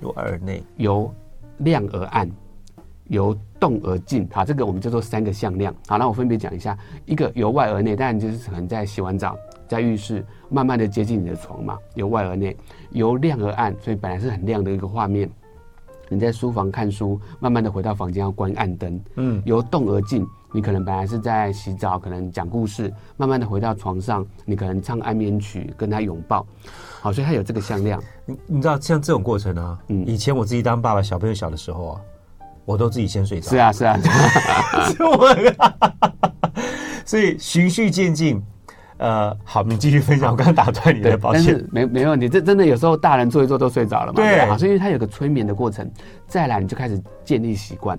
[0.00, 1.14] 由外而内，由
[1.58, 2.28] 亮而暗。
[3.12, 5.72] 由动而静，好，这个我们叫做三个向量。
[5.86, 9.36] 好，那我分别讲一下，一个由外而内，当然就是可能在洗完澡，
[9.68, 12.56] 在浴室，慢慢的接近你的床嘛，由外而内；
[12.92, 15.28] 由亮而暗，所以本来是很亮的一个画面，
[16.08, 18.98] 你在书房看书，慢慢的回到房间要关暗灯。
[19.16, 26.46] 嗯，由动而静，你可能本来是在洗澡，可能讲故事，慢慢的回到床上，你可能唱安眠曲，跟他拥抱。
[27.02, 28.02] 好，所以它有这个向量。
[28.24, 32.00] 你你知道像这种过程啊，嗯，以前我自己当爸爸，小朋友小的时候啊。
[32.64, 33.50] 我都自己先睡着。
[33.50, 33.98] 是啊，是啊，
[34.94, 35.34] 是我
[37.04, 38.42] 所以循序渐进。
[38.98, 40.30] 呃，好，你继续分享。
[40.30, 41.60] 我刚刚打断你的，抱歉。
[41.72, 44.14] 没没问题，这真的有时候大人做一做都睡着了嘛。
[44.14, 45.90] 对，啊，所以因为它有个催眠的过程，
[46.28, 47.98] 再来你就开始建立习惯。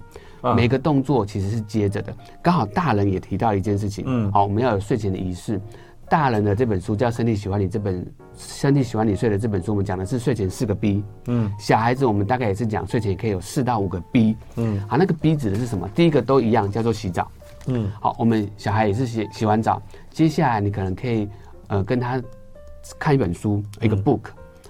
[0.55, 2.13] 每个动作其实是接着的。
[2.41, 5.59] 刚好大人也提到一件事情，嗯，好，我们要有睡前的仪式。
[6.09, 8.01] 大人的这本书叫《身体喜欢你》，这本
[8.35, 11.03] 《身体喜欢你睡》的这本书，我们讲的是睡前四个 B。
[11.27, 14.35] 嗯，小孩子我们大概也是讲睡前也可以有四到五个 B。
[14.55, 15.87] 嗯，好，那个 B 指的是什么？
[15.89, 17.31] 第一个都一样，叫做洗澡。
[17.67, 21.29] 嗯，好，我们小孩也是洗洗完澡，接下来你可能可以
[21.67, 22.21] 呃跟他
[22.99, 24.21] 看一本书，一个 book。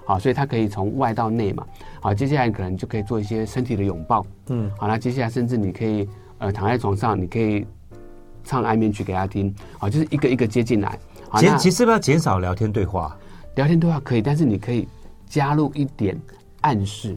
[0.06, 1.66] 好，所以他可以从外到内嘛。
[2.02, 4.26] 好，接下来你可能就可以做一些身体的拥抱。
[4.48, 6.08] 嗯，好，那接下来甚至你可以
[6.40, 7.66] 呃躺在床上，你可以
[8.44, 9.56] 唱安眠曲给他听。
[9.80, 11.00] 好，就是一个一个接进来。
[11.40, 13.18] 减其实是不是要减少聊天对话？
[13.56, 14.88] 聊天对话可以，但是你可以
[15.28, 16.20] 加入一点
[16.62, 17.16] 暗示。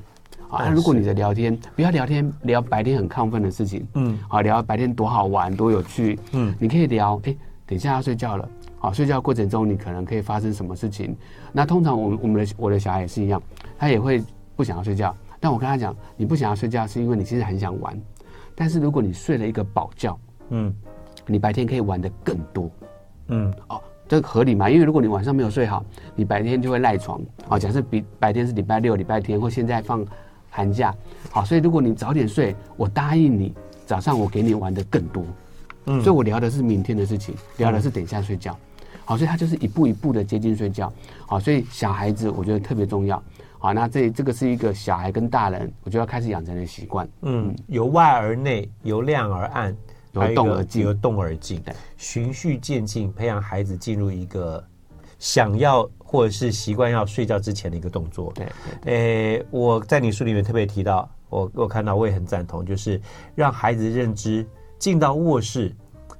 [0.51, 0.69] 啊。
[0.69, 11.17] 如果你的聊天不要聊天聊白天很亢奋的事情，嗯，好，聊白天多好玩多有趣，嗯，你可以聊，哎，等一下要睡觉了，好，睡觉过程中你可能可以发生什么事情？
[11.53, 13.43] 那通常我们我们的我的小孩也是一样，
[13.79, 14.23] 他也会
[14.55, 18.01] 不想要睡觉，但我跟他讲，你不想要睡觉是因为你其实很想玩，
[18.55, 20.17] 但是如果你睡了一个饱觉，
[20.51, 20.73] 嗯，
[21.27, 22.71] 你白天可以玩的更多，
[23.29, 23.81] 嗯，哦。
[24.09, 24.71] 这合理吗？
[24.71, 27.21] 因为如果你晚上没有睡好，你白天就会赖床。
[27.49, 30.07] 好，假设比白天是礼拜六、礼拜天，或现在放
[30.49, 30.95] 寒假，
[31.31, 35.25] 好，所以如果你早点睡，我答应你，早上我给你玩的更多。
[35.87, 38.57] 嗯，所以我聊的是明天的事情，聊的是等一下睡觉。
[39.05, 40.93] 好，所以他就是一步一步的接近睡觉。
[41.27, 43.23] 好，所以小孩子我觉得特别重要。
[43.59, 47.09] 好，那这这个是一个小孩跟大人，我觉得要开始养成的习惯。
[47.23, 49.77] 嗯，由外而内，由亮而暗。
[50.17, 51.63] 由动而静，由动而静，
[51.97, 54.63] 循序渐进，培养孩子进入一个
[55.19, 58.33] 想要或者是习惯要睡觉之前的一个动作。
[58.35, 58.47] 对，
[58.85, 63.01] 诶，我在你书里面特别提到，我我看到我也很赞同，就是
[63.35, 64.47] 让孩子认知
[64.79, 65.75] 进到卧室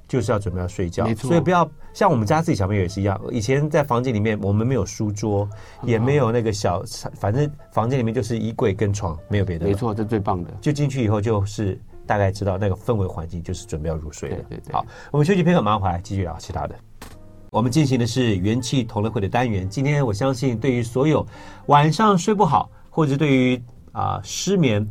[0.07, 1.27] 就是要准备要睡觉，没错。
[1.27, 5.47] 所以不要像我们家自己小朋友也是一样，以前在房间里面我们没有书桌，
[5.83, 6.83] 也没有那个小，
[7.15, 9.65] 反正房间里面就是衣柜跟床，没有别的。
[9.65, 10.51] 没错，这最棒的。
[10.61, 14.37] 就进去以后就是大概知道那个氛围环境，就是准备要入睡了。
[14.49, 14.73] 对对对。
[14.73, 16.73] 好，我们休息片刻，马上回来继续聊其他的。
[17.51, 19.67] 我们进行的是元气同乐会的单元。
[19.69, 21.25] 今天我相信，对于所有
[21.67, 23.55] 晚上睡不好，或者对于
[23.91, 24.85] 啊、呃、失眠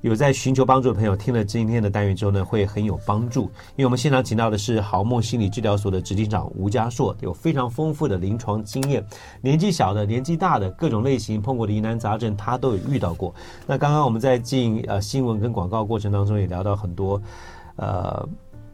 [0.00, 3.42] 有在寻求帮助的朋友，听了今天的单元之后呢，会很有帮助。
[3.76, 9.04] 因为我们现场请到的是好梦心理治疗所的执行长吴家硕，有非常丰富的临床经验，
[9.40, 13.34] 年纪小的、年纪大的各种类型碰过的疑难杂症，他都有遇到过。
[13.66, 17.20] 那刚刚我们在进呃新闻跟广告过程当中，也聊到很多
[17.76, 18.28] 呃。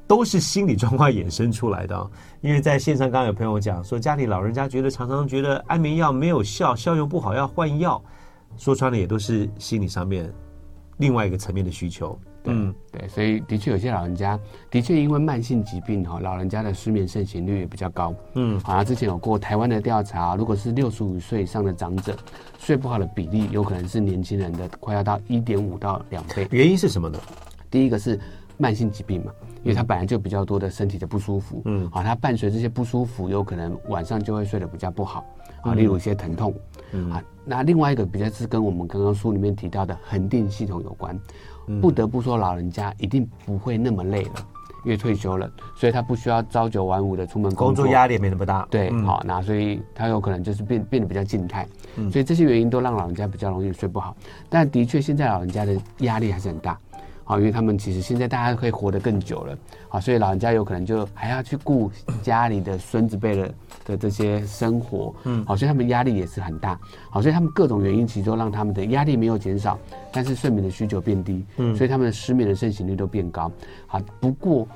[0.06, 2.10] 都是心理状况衍生出来的，
[2.42, 8.00] 因为在线上刚刚有朋友讲说，家里老人家觉得常常觉得安眠药没有效，效用不好要换药，
[8.58, 10.30] 说穿了也都是心理上面
[10.98, 12.18] 另外一个层面的需求。
[12.46, 14.38] 嗯，对，所以的确有些老人家
[14.70, 18.14] 的确因为慢性疾病哈，老人家的失眠盛行率也比较高。
[18.34, 22.14] 嗯，啊，之前有过台湾的调查，如果是六十五岁以上的长者，
[22.58, 26.46] 睡不好的比例有可能是年轻人的快要到一点五到两倍。
[26.50, 27.18] 原因是什么呢？
[27.70, 28.20] 第一个是
[28.58, 29.32] 慢性疾病嘛。
[29.62, 35.24] 因为他本来就比较多的身体的不舒服，嗯，啊，他伴随这些不舒服，有可能晚上就会睡得比较不好，
[35.62, 36.54] 啊，例如一些疼痛，
[36.92, 41.18] 嗯，啊，那另外一个比较是跟我们刚刚书里面提到的恒定系统有关，
[41.80, 44.32] 不得不说老人家一定不会那么累了，
[44.84, 51.66] 因为退休了，所以他不需要朝九晚五的出门工作，工作压力也没那么大，对，好，那所以他有可能就是变变得比较静态，
[52.10, 54.16] 所以这些原因都让老人家比较容易睡不好，
[54.48, 56.78] 但的确现在老人家的压力还是很大。
[57.26, 59.58] 好，因为他们其实现在大家可以活得更久了，
[59.88, 61.90] 好，所以老人家有可能就还要去顾
[62.22, 63.54] 家里的孙子辈的
[63.86, 66.78] 的这些生活，嗯，好，所以他们压力也是很大，
[67.10, 69.78] 好，所以他们各种原因其实都让他们的压力没有减少，
[70.12, 73.50] 但是睡眠的需求变低，嗯，所以他们的失眠的盛行率都变高，
[73.86, 74.68] 好，不过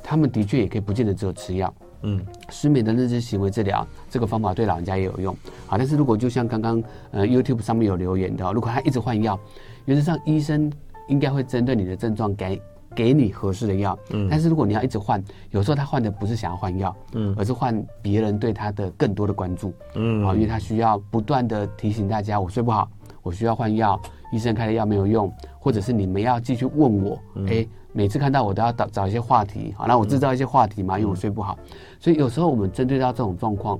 [0.00, 6.80] 他们的确也可以不见得只有吃药，嗯，失眠的认知行为治疗这个方法对老人家也有用，好，但是如果就像刚刚
[7.10, 9.36] 呃 YouTube 上面有留言的，如果他一直换药，
[9.86, 10.70] 原则上医生。
[11.08, 12.62] 应该会针对你的症状给
[12.94, 22.88] 给你合适的药，嗯，但是如果你要一直换，有时候他换的不是想要换药，嗯，而是换别人对他的更多的关注，嗯，啊，因为他需要不断的提醒大家，我睡不好，
[23.22, 24.00] 我需要换药，
[24.32, 31.56] 医生开的药没有用，或者是你们要继续问我，哎，每次看到我都要找找一些话题，好，那我制造一些话题嘛，因为我睡不好，
[32.00, 33.78] 所以有时候我们针对到这种状况，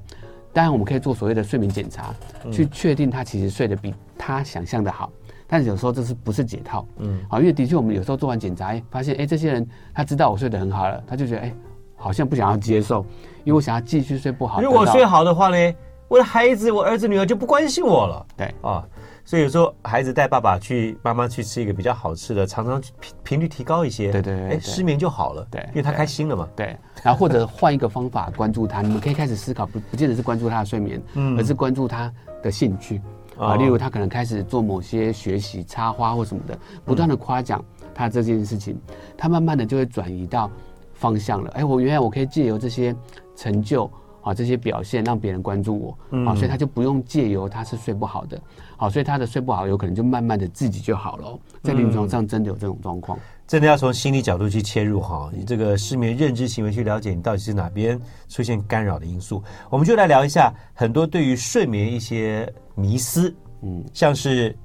[0.53, 2.15] 当然我们可以做所谓的睡眠检查，
[2.53, 5.11] 去确定他其实睡得比他想象的好。
[5.49, 6.87] 但是有时候这是不是解套？
[6.99, 11.55] 嗯，好，因为的确我们有时候做完检查，哎，发现哎，这些人他知道我睡得很好了，他就觉得哎，
[11.97, 13.05] 好像不想要接受，
[13.45, 14.61] 因为我想要继续睡不好。
[14.61, 15.75] 如果我睡好的话呢，
[16.07, 18.27] 我的孩子、我儿子、女儿就不关心我了。
[18.37, 18.87] 对啊，
[19.25, 25.47] 所以有时候孩子带爸爸去、妈妈去吃一个比较好吃的，常常频频率提高一些，对对对，哎，失眠就好了。
[25.51, 26.49] 对，因为他开心了嘛。
[26.55, 33.01] 对，然后或者换一个方法关注他，你们可以开始思考，不不见得是关注他的睡眠，嗯，而是关注他的兴趣。
[33.39, 38.77] 啊，例如他可能开始做某些学习插花或什么的，不断的夸奖他这件事情，
[39.17, 40.51] 他慢慢的就会转移到
[40.93, 41.51] 方向了。
[41.53, 42.95] 哎，我原来我可以借由这些
[43.37, 43.91] 成就
[44.23, 45.79] 啊，这些表现让别人关注
[46.11, 48.41] 我，啊，所以他就不用借由他是睡不好的，
[48.77, 51.39] 好，所以他的睡不好有可能就慢慢的自己就好了。
[51.63, 62.53] 在临床上真的有这种状况，真的要从心理角度去切入哈，你这个失眠认知行为去了解你到底是哪边出现干扰的因素，我们就来聊一下很多对于睡眠一些。
[62.79, 64.57] 迷思，嗯，像是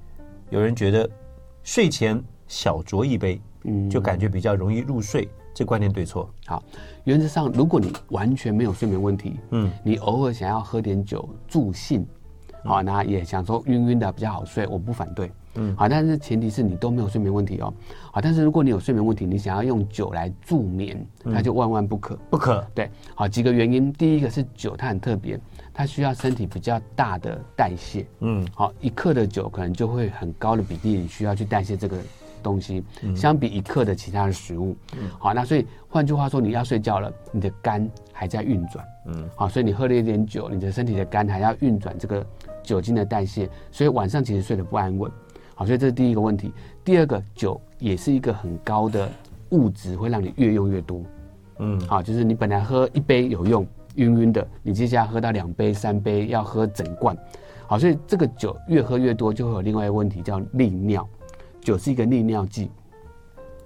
[0.52, 1.10] 有人觉得
[1.64, 6.30] 睡前小酌一杯，嗯，就感觉比较容易入睡，这观念对错？
[6.46, 6.62] 好，
[7.06, 12.06] 原则上，如果你完全没有睡眠问题，嗯，你偶尔想要喝点酒助兴，
[12.64, 17.74] 好，那也想说晕晕的比较好睡，我不反对，嗯，好，但是前提是你都没有睡眠问题哦，
[18.12, 25.40] 好，但是如果你有睡眠问题，你想要用酒来助眠，那就万万不可，不可，对，好，几个原因，第一个是酒，它很特别。
[25.74, 31.98] 它需要身体比较大的代谢，嗯，好，一克的酒可能就会很高的比例你需要去代谢这个
[32.44, 42.24] 东西，嗯，相比一克的其他的食物，嗯，好，那所以换句话说，你要睡觉了，你的肝还在运转，嗯，好，所以你喝了一点酒，你的身体的肝还要运转这个
[42.62, 45.12] 酒精的代谢，所以晚上其实睡得不安稳，
[45.56, 46.54] 好，所以这是第一个问题。
[46.86, 49.10] 第二个，酒也是一个很高的
[49.50, 51.02] 物质，会让你越用越多，
[51.58, 53.66] 嗯，好，就是你本来喝一杯有用。
[53.96, 57.18] 晕晕的，你接下来喝到两杯、三杯，要喝整罐，
[57.68, 61.08] 好，所以这个酒越喝越多，就会有另外一个问题叫利尿。
[61.62, 62.70] 酒是一个利尿剂，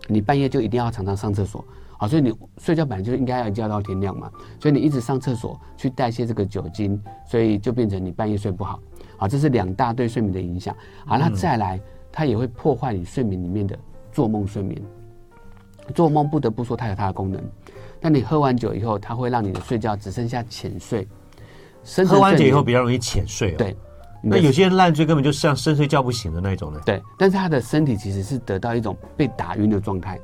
[0.07, 1.65] 你半夜就一定要常常上厕所，
[1.97, 8.79] 好，所以你睡觉本来就应该要叫到天亮嘛，所以你一直上厕所去代谢这个酒精，所以就变成你半夜睡不好，
[9.17, 10.75] 好，这是两大对睡眠的影响。
[11.07, 11.79] 好，那再来，
[12.11, 13.75] 它也会破坏你睡眠里面的
[14.11, 14.79] 做梦睡眠。
[15.95, 17.41] 做梦不得不说它有它的功能。
[17.99, 21.07] 但你喝完酒以后，它会让你的睡觉只剩下浅睡。
[22.05, 23.55] 喝完酒以后比较容易浅睡哦。
[23.57, 23.75] 对，
[24.21, 26.81] 那有些人烂醉根本就像深睡觉不醒的那种呢。
[26.85, 30.19] 对，但是他的身体其实是得到一种被打晕的状态，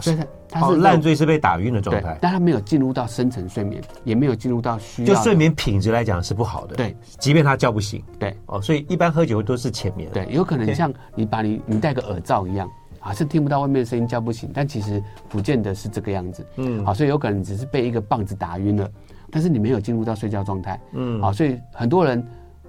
[0.00, 0.26] 所以他
[0.60, 5.14] 他是烂醉是被打晕的状态，但他没有进入到深层睡眠，也没有进入到需要。
[5.14, 6.76] 就睡眠品质来讲是不好的。
[6.76, 8.02] 对，即便他叫不醒。
[8.18, 10.10] 对，哦，所以一般喝酒都是浅眠。
[10.12, 12.68] 对，有可能像你把你你戴个耳罩一样，
[13.06, 16.44] 啊，是听不到外面的声音叫不醒，但其实不见得是这个样子。
[16.56, 18.90] 嗯，好，所以有可能只是被一个棒子打晕了。
[19.30, 22.24] 但是你没有进入到睡觉状态，嗯，好，所以很多人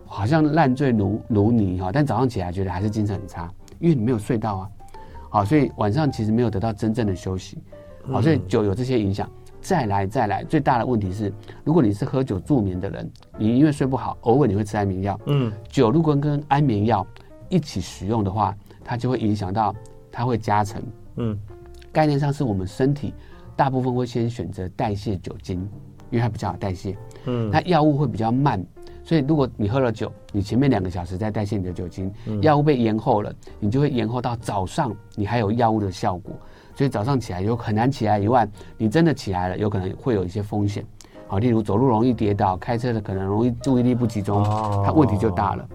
[0.05, 4.69] 好像烂醉如如泥哈，但早上起来觉得还是精神很差，因为你没有睡到啊，
[5.29, 7.57] 好，所以晚上其实没有得到真正的休息，
[8.11, 9.27] 好，所以酒有这些影响。
[9.59, 11.33] 再来再来，最大的问题是，
[11.63, 17.05] 如果你是喝酒助眠的人，你因为睡不好，偶尔你会吃安眠药，嗯，酒如果跟安眠药
[17.49, 19.75] 一起使用的话，它就会影响到，
[20.17, 20.81] 它会加成，
[21.17, 21.37] 嗯，
[21.91, 23.13] 概念上是我们身体
[23.55, 25.69] 大部分会先选择代谢酒精。
[26.09, 28.65] 因为它比较好代谢，嗯，那药物会比较慢，
[29.03, 32.09] 所以如果你喝了酒，你前面两个小时在代谢你的酒精，
[32.41, 36.33] 药物被延后了，你就会延后到早上，你还有药物的效果，
[36.75, 38.47] 所以早上起来有很难起来以外，
[38.77, 40.85] 你真的起来了，有可能会有一些风险，
[41.27, 44.41] 好，例如走路容易跌倒，开车的可能容易注意力不集中，
[44.85, 45.69] 它问题就大了。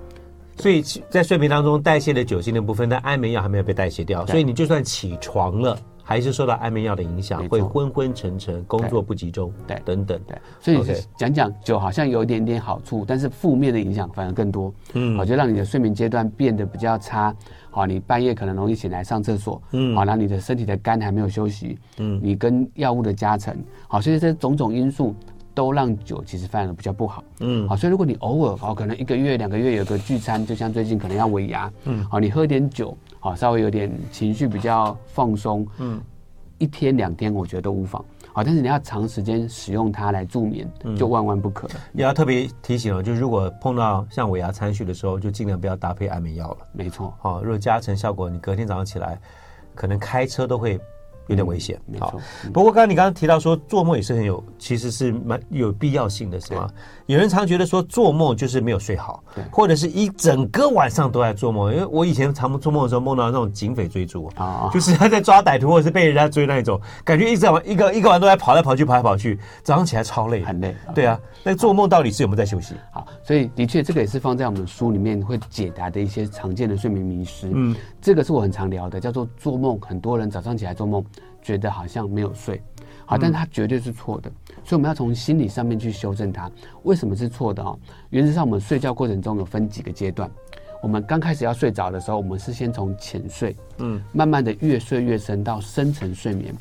[0.57, 5.79] 所以在睡眠当中代谢的酒精的部分，但安眠药还没有被代谢掉，所以你就算起床了。
[6.05, 10.37] 还是受到安眠药的影响，会昏昏沉沉，工作不集中，对，等等，对。
[10.61, 14.75] 所以讲讲酒好像有一点点好处，但是负面的影响反而更多。
[14.95, 17.35] 嗯，好，就让你的睡眠阶段变得比较差。
[17.71, 19.63] 好，你半夜可能容易醒来上厕所。
[19.71, 21.79] 嗯，好，然后你的身体的肝还没有休息。
[21.99, 25.15] 嗯，你跟药物的加成，好，所以这种种因素
[25.55, 27.23] 都让酒其实反而比较不好。
[27.41, 32.97] 嗯，好，所以如果你偶尔好，可能一个月两个月有个聚餐，就像最近可能要尾牙，嗯，好，你喝点酒。
[33.21, 36.01] 好，稍微有点情绪比较放松，嗯，
[36.59, 38.05] 一天两天我觉得都无妨。
[38.33, 41.75] 好，但是你要长时间使用它来助眠，就万万不可了。
[41.93, 46.59] 也要特别提醒哦，就是如果碰到像尾牙餐叙的时候，就尽量不要搭配安眠药了。
[46.73, 49.21] 没错，好，如果加成效果，你隔天早上起来，
[49.75, 50.81] 可能开车都会。
[51.33, 52.21] 有点危险，没错。
[52.53, 56.69] 不过刚刚你刚刚提到说做梦也是很有，其实是蛮有必要性的，是吗？
[57.07, 61.73] 有人常觉得说做梦就是没有睡好，或者是一整个晚上都在做梦。
[61.73, 70.75] 因为我以前常做梦的时候梦到那种警匪追逐啊，就是他在抓歹徒或者是被人家追那一种，感觉一直晚一个一个晚都在跑来跑去跑来跑去，早上起来超累，很累。
[70.95, 72.75] 对啊，那做梦到底是有没有在休息？
[72.93, 77.51] 好，所以的确这个也是放在我们书里面会解答的一些常见的睡眠迷失。
[77.53, 81.03] 嗯，这个是我很常聊的，叫做做梦，很多人早上起来做梦。
[81.41, 82.63] 觉得好像没有睡，
[83.05, 84.31] 好，但它绝对是错的，
[84.63, 86.49] 所以我们要从心理上面去修正它。
[86.85, 87.77] 为什么是错的哦？
[88.11, 90.31] 原则上，我们睡觉过程中有分几个阶段。
[90.81, 96.55] 我们刚开始要睡着的时候，我们是先从浅睡，嗯，慢慢的越睡越深到深层睡眠，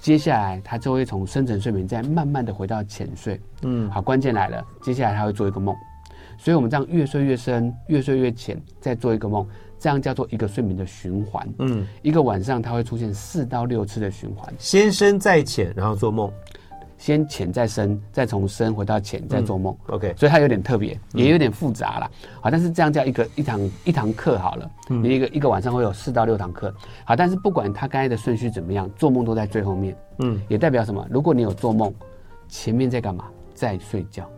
[0.00, 5.74] 接下来它就会从深层睡眠再慢慢的回到浅睡，嗯，好，关键来了，接下来他会做一个梦，
[6.38, 9.44] 所以我们这样越睡越深，越睡越浅，再做一个梦。
[9.78, 16.28] 这样叫做一个睡眠的循环，嗯，一个晚上它会出现四到六次的循环，先深再浅，然后做梦，
[16.96, 19.72] 先浅再深，再从深回到浅，再做梦。
[19.86, 22.10] 嗯、OK，所以它有点特别，也有点复杂啦。
[22.40, 26.74] 好，但是这样叫一个一堂一堂课好了，嗯、你一个一个晚上会有四到六堂课。
[27.04, 31.06] 好，但是不管它刚才的顺序怎么样，做梦都在最后面，嗯，也代表什么？
[31.08, 31.94] 如果你有做梦，
[32.48, 33.26] 前面在干嘛？
[33.54, 34.28] 在睡觉。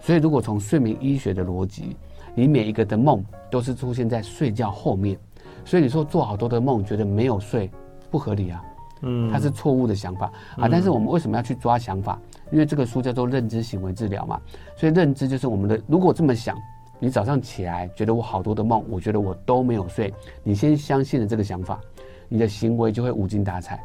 [0.00, 1.96] 所以如果从睡眠医学的逻辑。
[2.34, 5.16] 你每一个的梦都是出现在睡觉后面，
[5.64, 7.70] 所以你说做好多的梦觉得没有睡，
[8.10, 8.62] 不合理啊，
[9.02, 10.68] 嗯，它是错误的想法啊。
[10.68, 12.20] 但是我们为什么要去抓想法？
[12.50, 14.40] 因为这个书叫做认知行为治疗嘛，
[14.76, 15.80] 所以认知就是我们的。
[15.86, 16.56] 如果这么想，
[16.98, 20.12] 你早上起来觉得我好多的梦，我觉得我都没有睡，
[20.42, 21.80] 你先相信了这个想法，
[22.28, 23.82] 你的行为就会无精打采，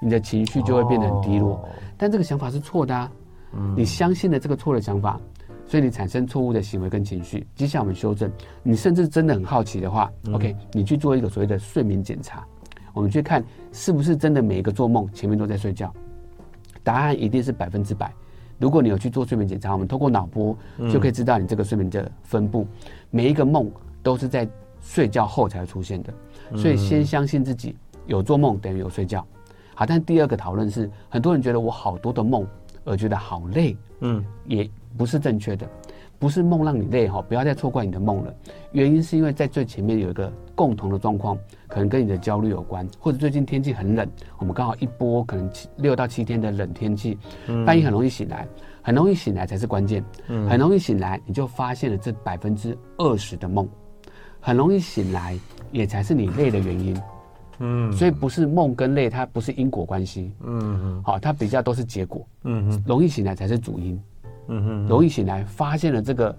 [0.00, 1.66] 你的情绪就会变得很低落。
[1.96, 3.10] 但这个想法是错的啊，
[3.76, 5.20] 你相信了这个错的想法。
[5.66, 8.30] 所以你产生错误的行为跟情绪，接下来我们修正。
[8.62, 12.46] 你甚至真的很好奇的话，嗯，OK，你去做一个所谓的睡眠检查，
[12.94, 15.92] 我们去看是不是真的每一个做梦前面都在睡觉。
[16.84, 18.12] 答案一定是百分之百。
[18.58, 20.56] 如果你有去做睡眠检查，我们透过脑波
[20.90, 22.64] 就可以知道你这个睡眠的分布，
[23.10, 23.68] 每一个梦
[24.04, 24.48] 都是在
[24.80, 26.14] 睡觉后才会出现的。
[26.56, 29.26] 所以先相信自己有做梦等于有睡觉。
[29.74, 32.46] 好，但第二个讨论是，很多人觉得我好多的梦
[32.84, 34.70] 而觉得好累，嗯，也。
[34.96, 35.68] 不是正确的，
[36.18, 38.34] 不是梦让你累哈，不要再错怪你的梦了。
[38.72, 41.38] 原因是因为在最前面有一个共同的状况，
[41.68, 47.18] 可能跟你的焦虑有关，或者最近天气很冷，我们刚好一波可能七六到七天的冷天气，
[47.66, 48.46] 半夜很容易醒来，
[48.82, 50.02] 很容易醒来才是关键，
[50.48, 53.68] 很容易醒来你就发现了这百分之二十的梦，
[54.40, 55.38] 很容易醒来
[55.72, 57.00] 也才是你累的原因。
[57.58, 60.78] 嗯，所以不是梦跟累，它不是因果关系，嗯。
[60.82, 63.98] 嗯，好，它比较都是结果，嗯嗯，容易醒来才是主因，
[64.48, 66.36] 嗯哼，容易醒来发现了这个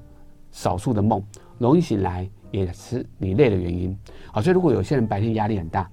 [0.51, 1.21] 少数的梦，
[1.57, 3.97] 容易醒来也是你累的原因，
[4.31, 5.89] 好，所以如果有些人白天压力很大，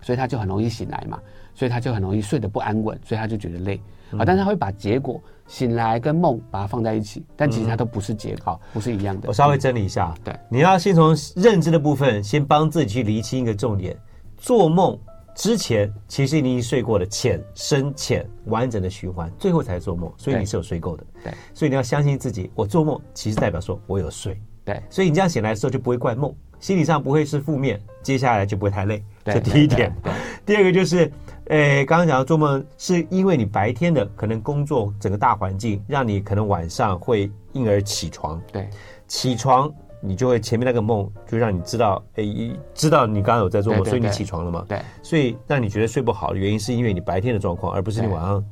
[0.00, 1.18] 所以他就很容易醒来嘛，
[1.54, 3.80] 所以他就很容易睡得不安稳，所以他就觉得累，
[4.12, 5.20] 啊，但是他会把结果。
[5.46, 9.28] 醒来跟梦把它放在一起，但其实它都不是结构，不是一样的。
[9.28, 13.94] 我稍微整理一下，对，你要先从认知的部分，先帮自己去厘清一个重点。
[14.38, 14.98] 做梦
[15.34, 21.04] 之前，其实你已经睡过了浅、深、浅完整的循环，最后才做梦，所以你是有睡够的。
[21.22, 24.40] 对，所以你要相信自己，我做梦其实代表说我有睡。
[24.64, 29.04] 对，所以你这样醒来的时候就不会怪梦，心理上不会是负面，接下来就不会太累。
[29.24, 29.94] 这第一点。
[30.46, 31.10] 第二个就是。
[31.48, 38.40] 诶，刚刚讲到做梦，是因为你白天的可能工作整个大环境，让你可能晚上会因而起床。
[38.50, 38.66] 对，
[39.06, 39.70] 起床
[40.06, 44.64] 你就会前面那个梦就让你知道，诶，知道你刚刚有在做梦，所以你起床了嘛。
[44.68, 48.44] 对，所以让你觉得睡不好的原因是因为你白天的状况，而不是你晚上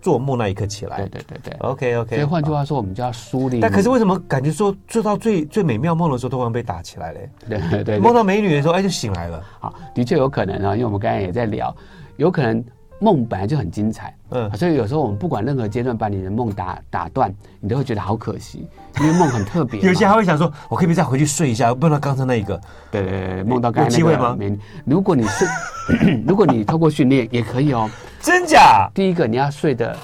[0.00, 0.98] 做梦那一刻起来。
[0.98, 1.56] 对对对对。
[1.60, 2.16] OK OK。
[2.16, 3.60] 所以换句话说，我们就要梳理。
[3.60, 7.30] 但可是为什么感觉说做到最最美妙梦的时候，突然被打起来嘞？
[7.48, 7.98] 对对对。
[7.98, 9.42] 梦到美女的时候，哎，就醒来了。
[9.58, 11.74] 好，的确有可能啊，因为我们刚才也在聊。
[12.16, 12.62] 有可能
[13.00, 18.66] 梦本来就很精彩，嗯，所以有时候我们不管任何阶段把你的梦打打断，你都会觉得好可惜，
[19.00, 19.80] 因为梦很特别。
[19.80, 22.60] 有些还会想说，我可以不可以再回去睡一下，不能刚才那一个。
[22.90, 23.90] 对对对，梦到刚才那个。
[23.90, 24.36] 有机会吗？
[24.84, 25.46] 如果你是，
[26.26, 27.88] 如果你透过训练也可以哦。
[28.20, 28.90] 真假？
[28.92, 29.96] 第一个你要睡得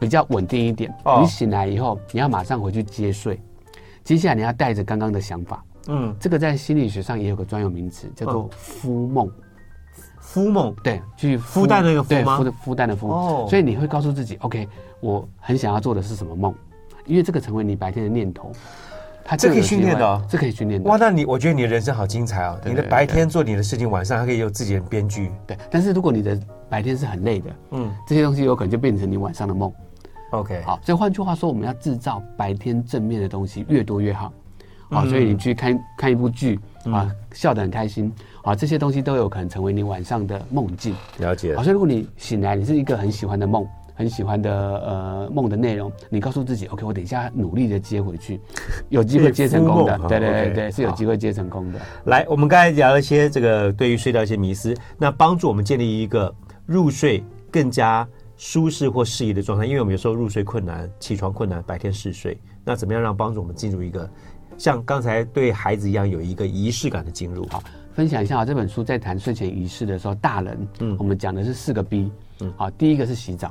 [0.00, 3.40] 比较稳定一点，哦，你醒来以后你要马上回去接睡，
[4.02, 9.30] 接下来你要带着刚刚的想法，嗯，这个在心理学上也有个专有名词，叫做孵梦。
[10.36, 12.38] 孵梦对，去孵蛋那个孵吗？
[12.38, 13.08] 孵的孵蛋的孵。
[13.08, 14.68] 哦，所以你会告诉自己，OK，
[15.00, 16.54] 我很想要做的是什么梦？
[17.06, 18.52] 因为这个成为你白天的念头。
[19.28, 20.88] 它这可以训练的，哦，这可以训练的。
[20.88, 22.56] 哇，那你我觉得你的人生好精彩啊！
[22.64, 25.32] 你的白天做你的事情，晚上还可以有自己的编剧。
[25.44, 29.72] 对，但是如果你的白天是很累的，嗯，这些东西有可能就变成你晚上的梦。
[30.30, 34.32] OK，好，所以换句话说，我们要制造白天正面的东西越多越好。
[34.90, 38.12] 好，所以你去看看一部剧啊，笑得很开心。
[38.42, 40.94] 啊，这些东西都有可能成为你晚上的梦境。
[41.18, 41.56] 了解。
[41.56, 48.40] 好，所以如果你醒来，你是一个很喜欢的梦，很喜欢的呃梦的内容，你告诉自己，OK，我等一下努力的接回去，
[48.88, 49.98] 有机会接成功的。
[50.08, 51.80] 对对对对，是有机会接成功的。
[52.04, 56.32] 来，我们刚才聊了一些这个对于睡觉一些迷思，那帮助我们建立一个
[56.64, 58.06] 入睡更加
[58.36, 59.66] 舒适或适宜的状态。
[59.66, 64.08] 因为我们有时候入睡困难，起床困难，白天嗜睡，那怎么样让帮助我们进入一个
[64.58, 67.46] 像刚才对孩子一样有一个仪式感的进入？
[67.50, 67.62] 好。
[67.94, 73.50] 分享一下啊，这本书在谈睡前仪式的时候，大人，嗯，我们讲的是四个 B，嗯，好，第一个是洗澡，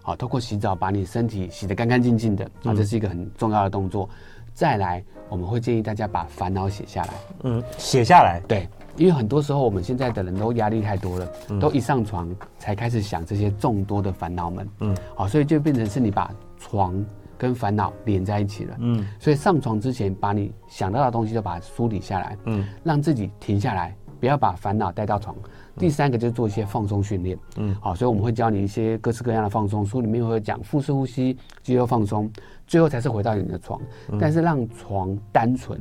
[0.00, 4.08] 好，透过洗澡把你身体洗得干干净净的，啊，这是一个很重要的动作。
[4.54, 11.28] 再来，我们会建议大家把烦恼写下来，嗯，写下来，对，因为很多时候我们现在的人都压力太多了，
[11.60, 17.04] 都一上床才开始想这些众多的烦恼们，嗯，好，所以就变成是你把床。
[17.42, 25.34] 跟烦恼连在一起了，嗯，所以上床之前把你想到的东西都把它梳理下来，嗯，让自己停下来，不要把烦恼带到床。
[25.76, 32.30] 第三个就是做一些放松训练，嗯，好，所以我们会教你一些各式各样的放松，书里面会讲腹式呼吸、肌肉放松，
[32.64, 33.80] 最后才是回到你的床。
[34.20, 35.80] 但是让床单纯，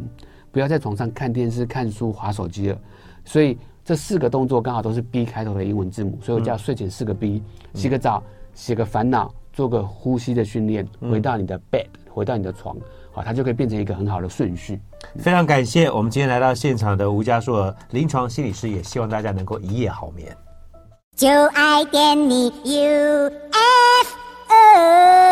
[0.52, 2.78] 不要在床上看电视、看书、划手机了。
[3.24, 3.56] 所以
[3.86, 7.44] 这四个动作刚好都是 B 开头的英文字母，所以我叫睡前四个 B：
[7.76, 8.24] 洗个澡、
[8.56, 9.32] 洗个烦恼。
[9.62, 12.76] 做个呼吸的训练，回到你的 bed，回到你的床，
[13.12, 14.82] 好，它就可以变成一个很好的顺序。
[15.20, 20.36] 非常感谢我们今天来到现场的吴嘉硕临床心理师，也希望大家能够一夜好眠。
[21.16, 25.31] 就爱点你 U F O。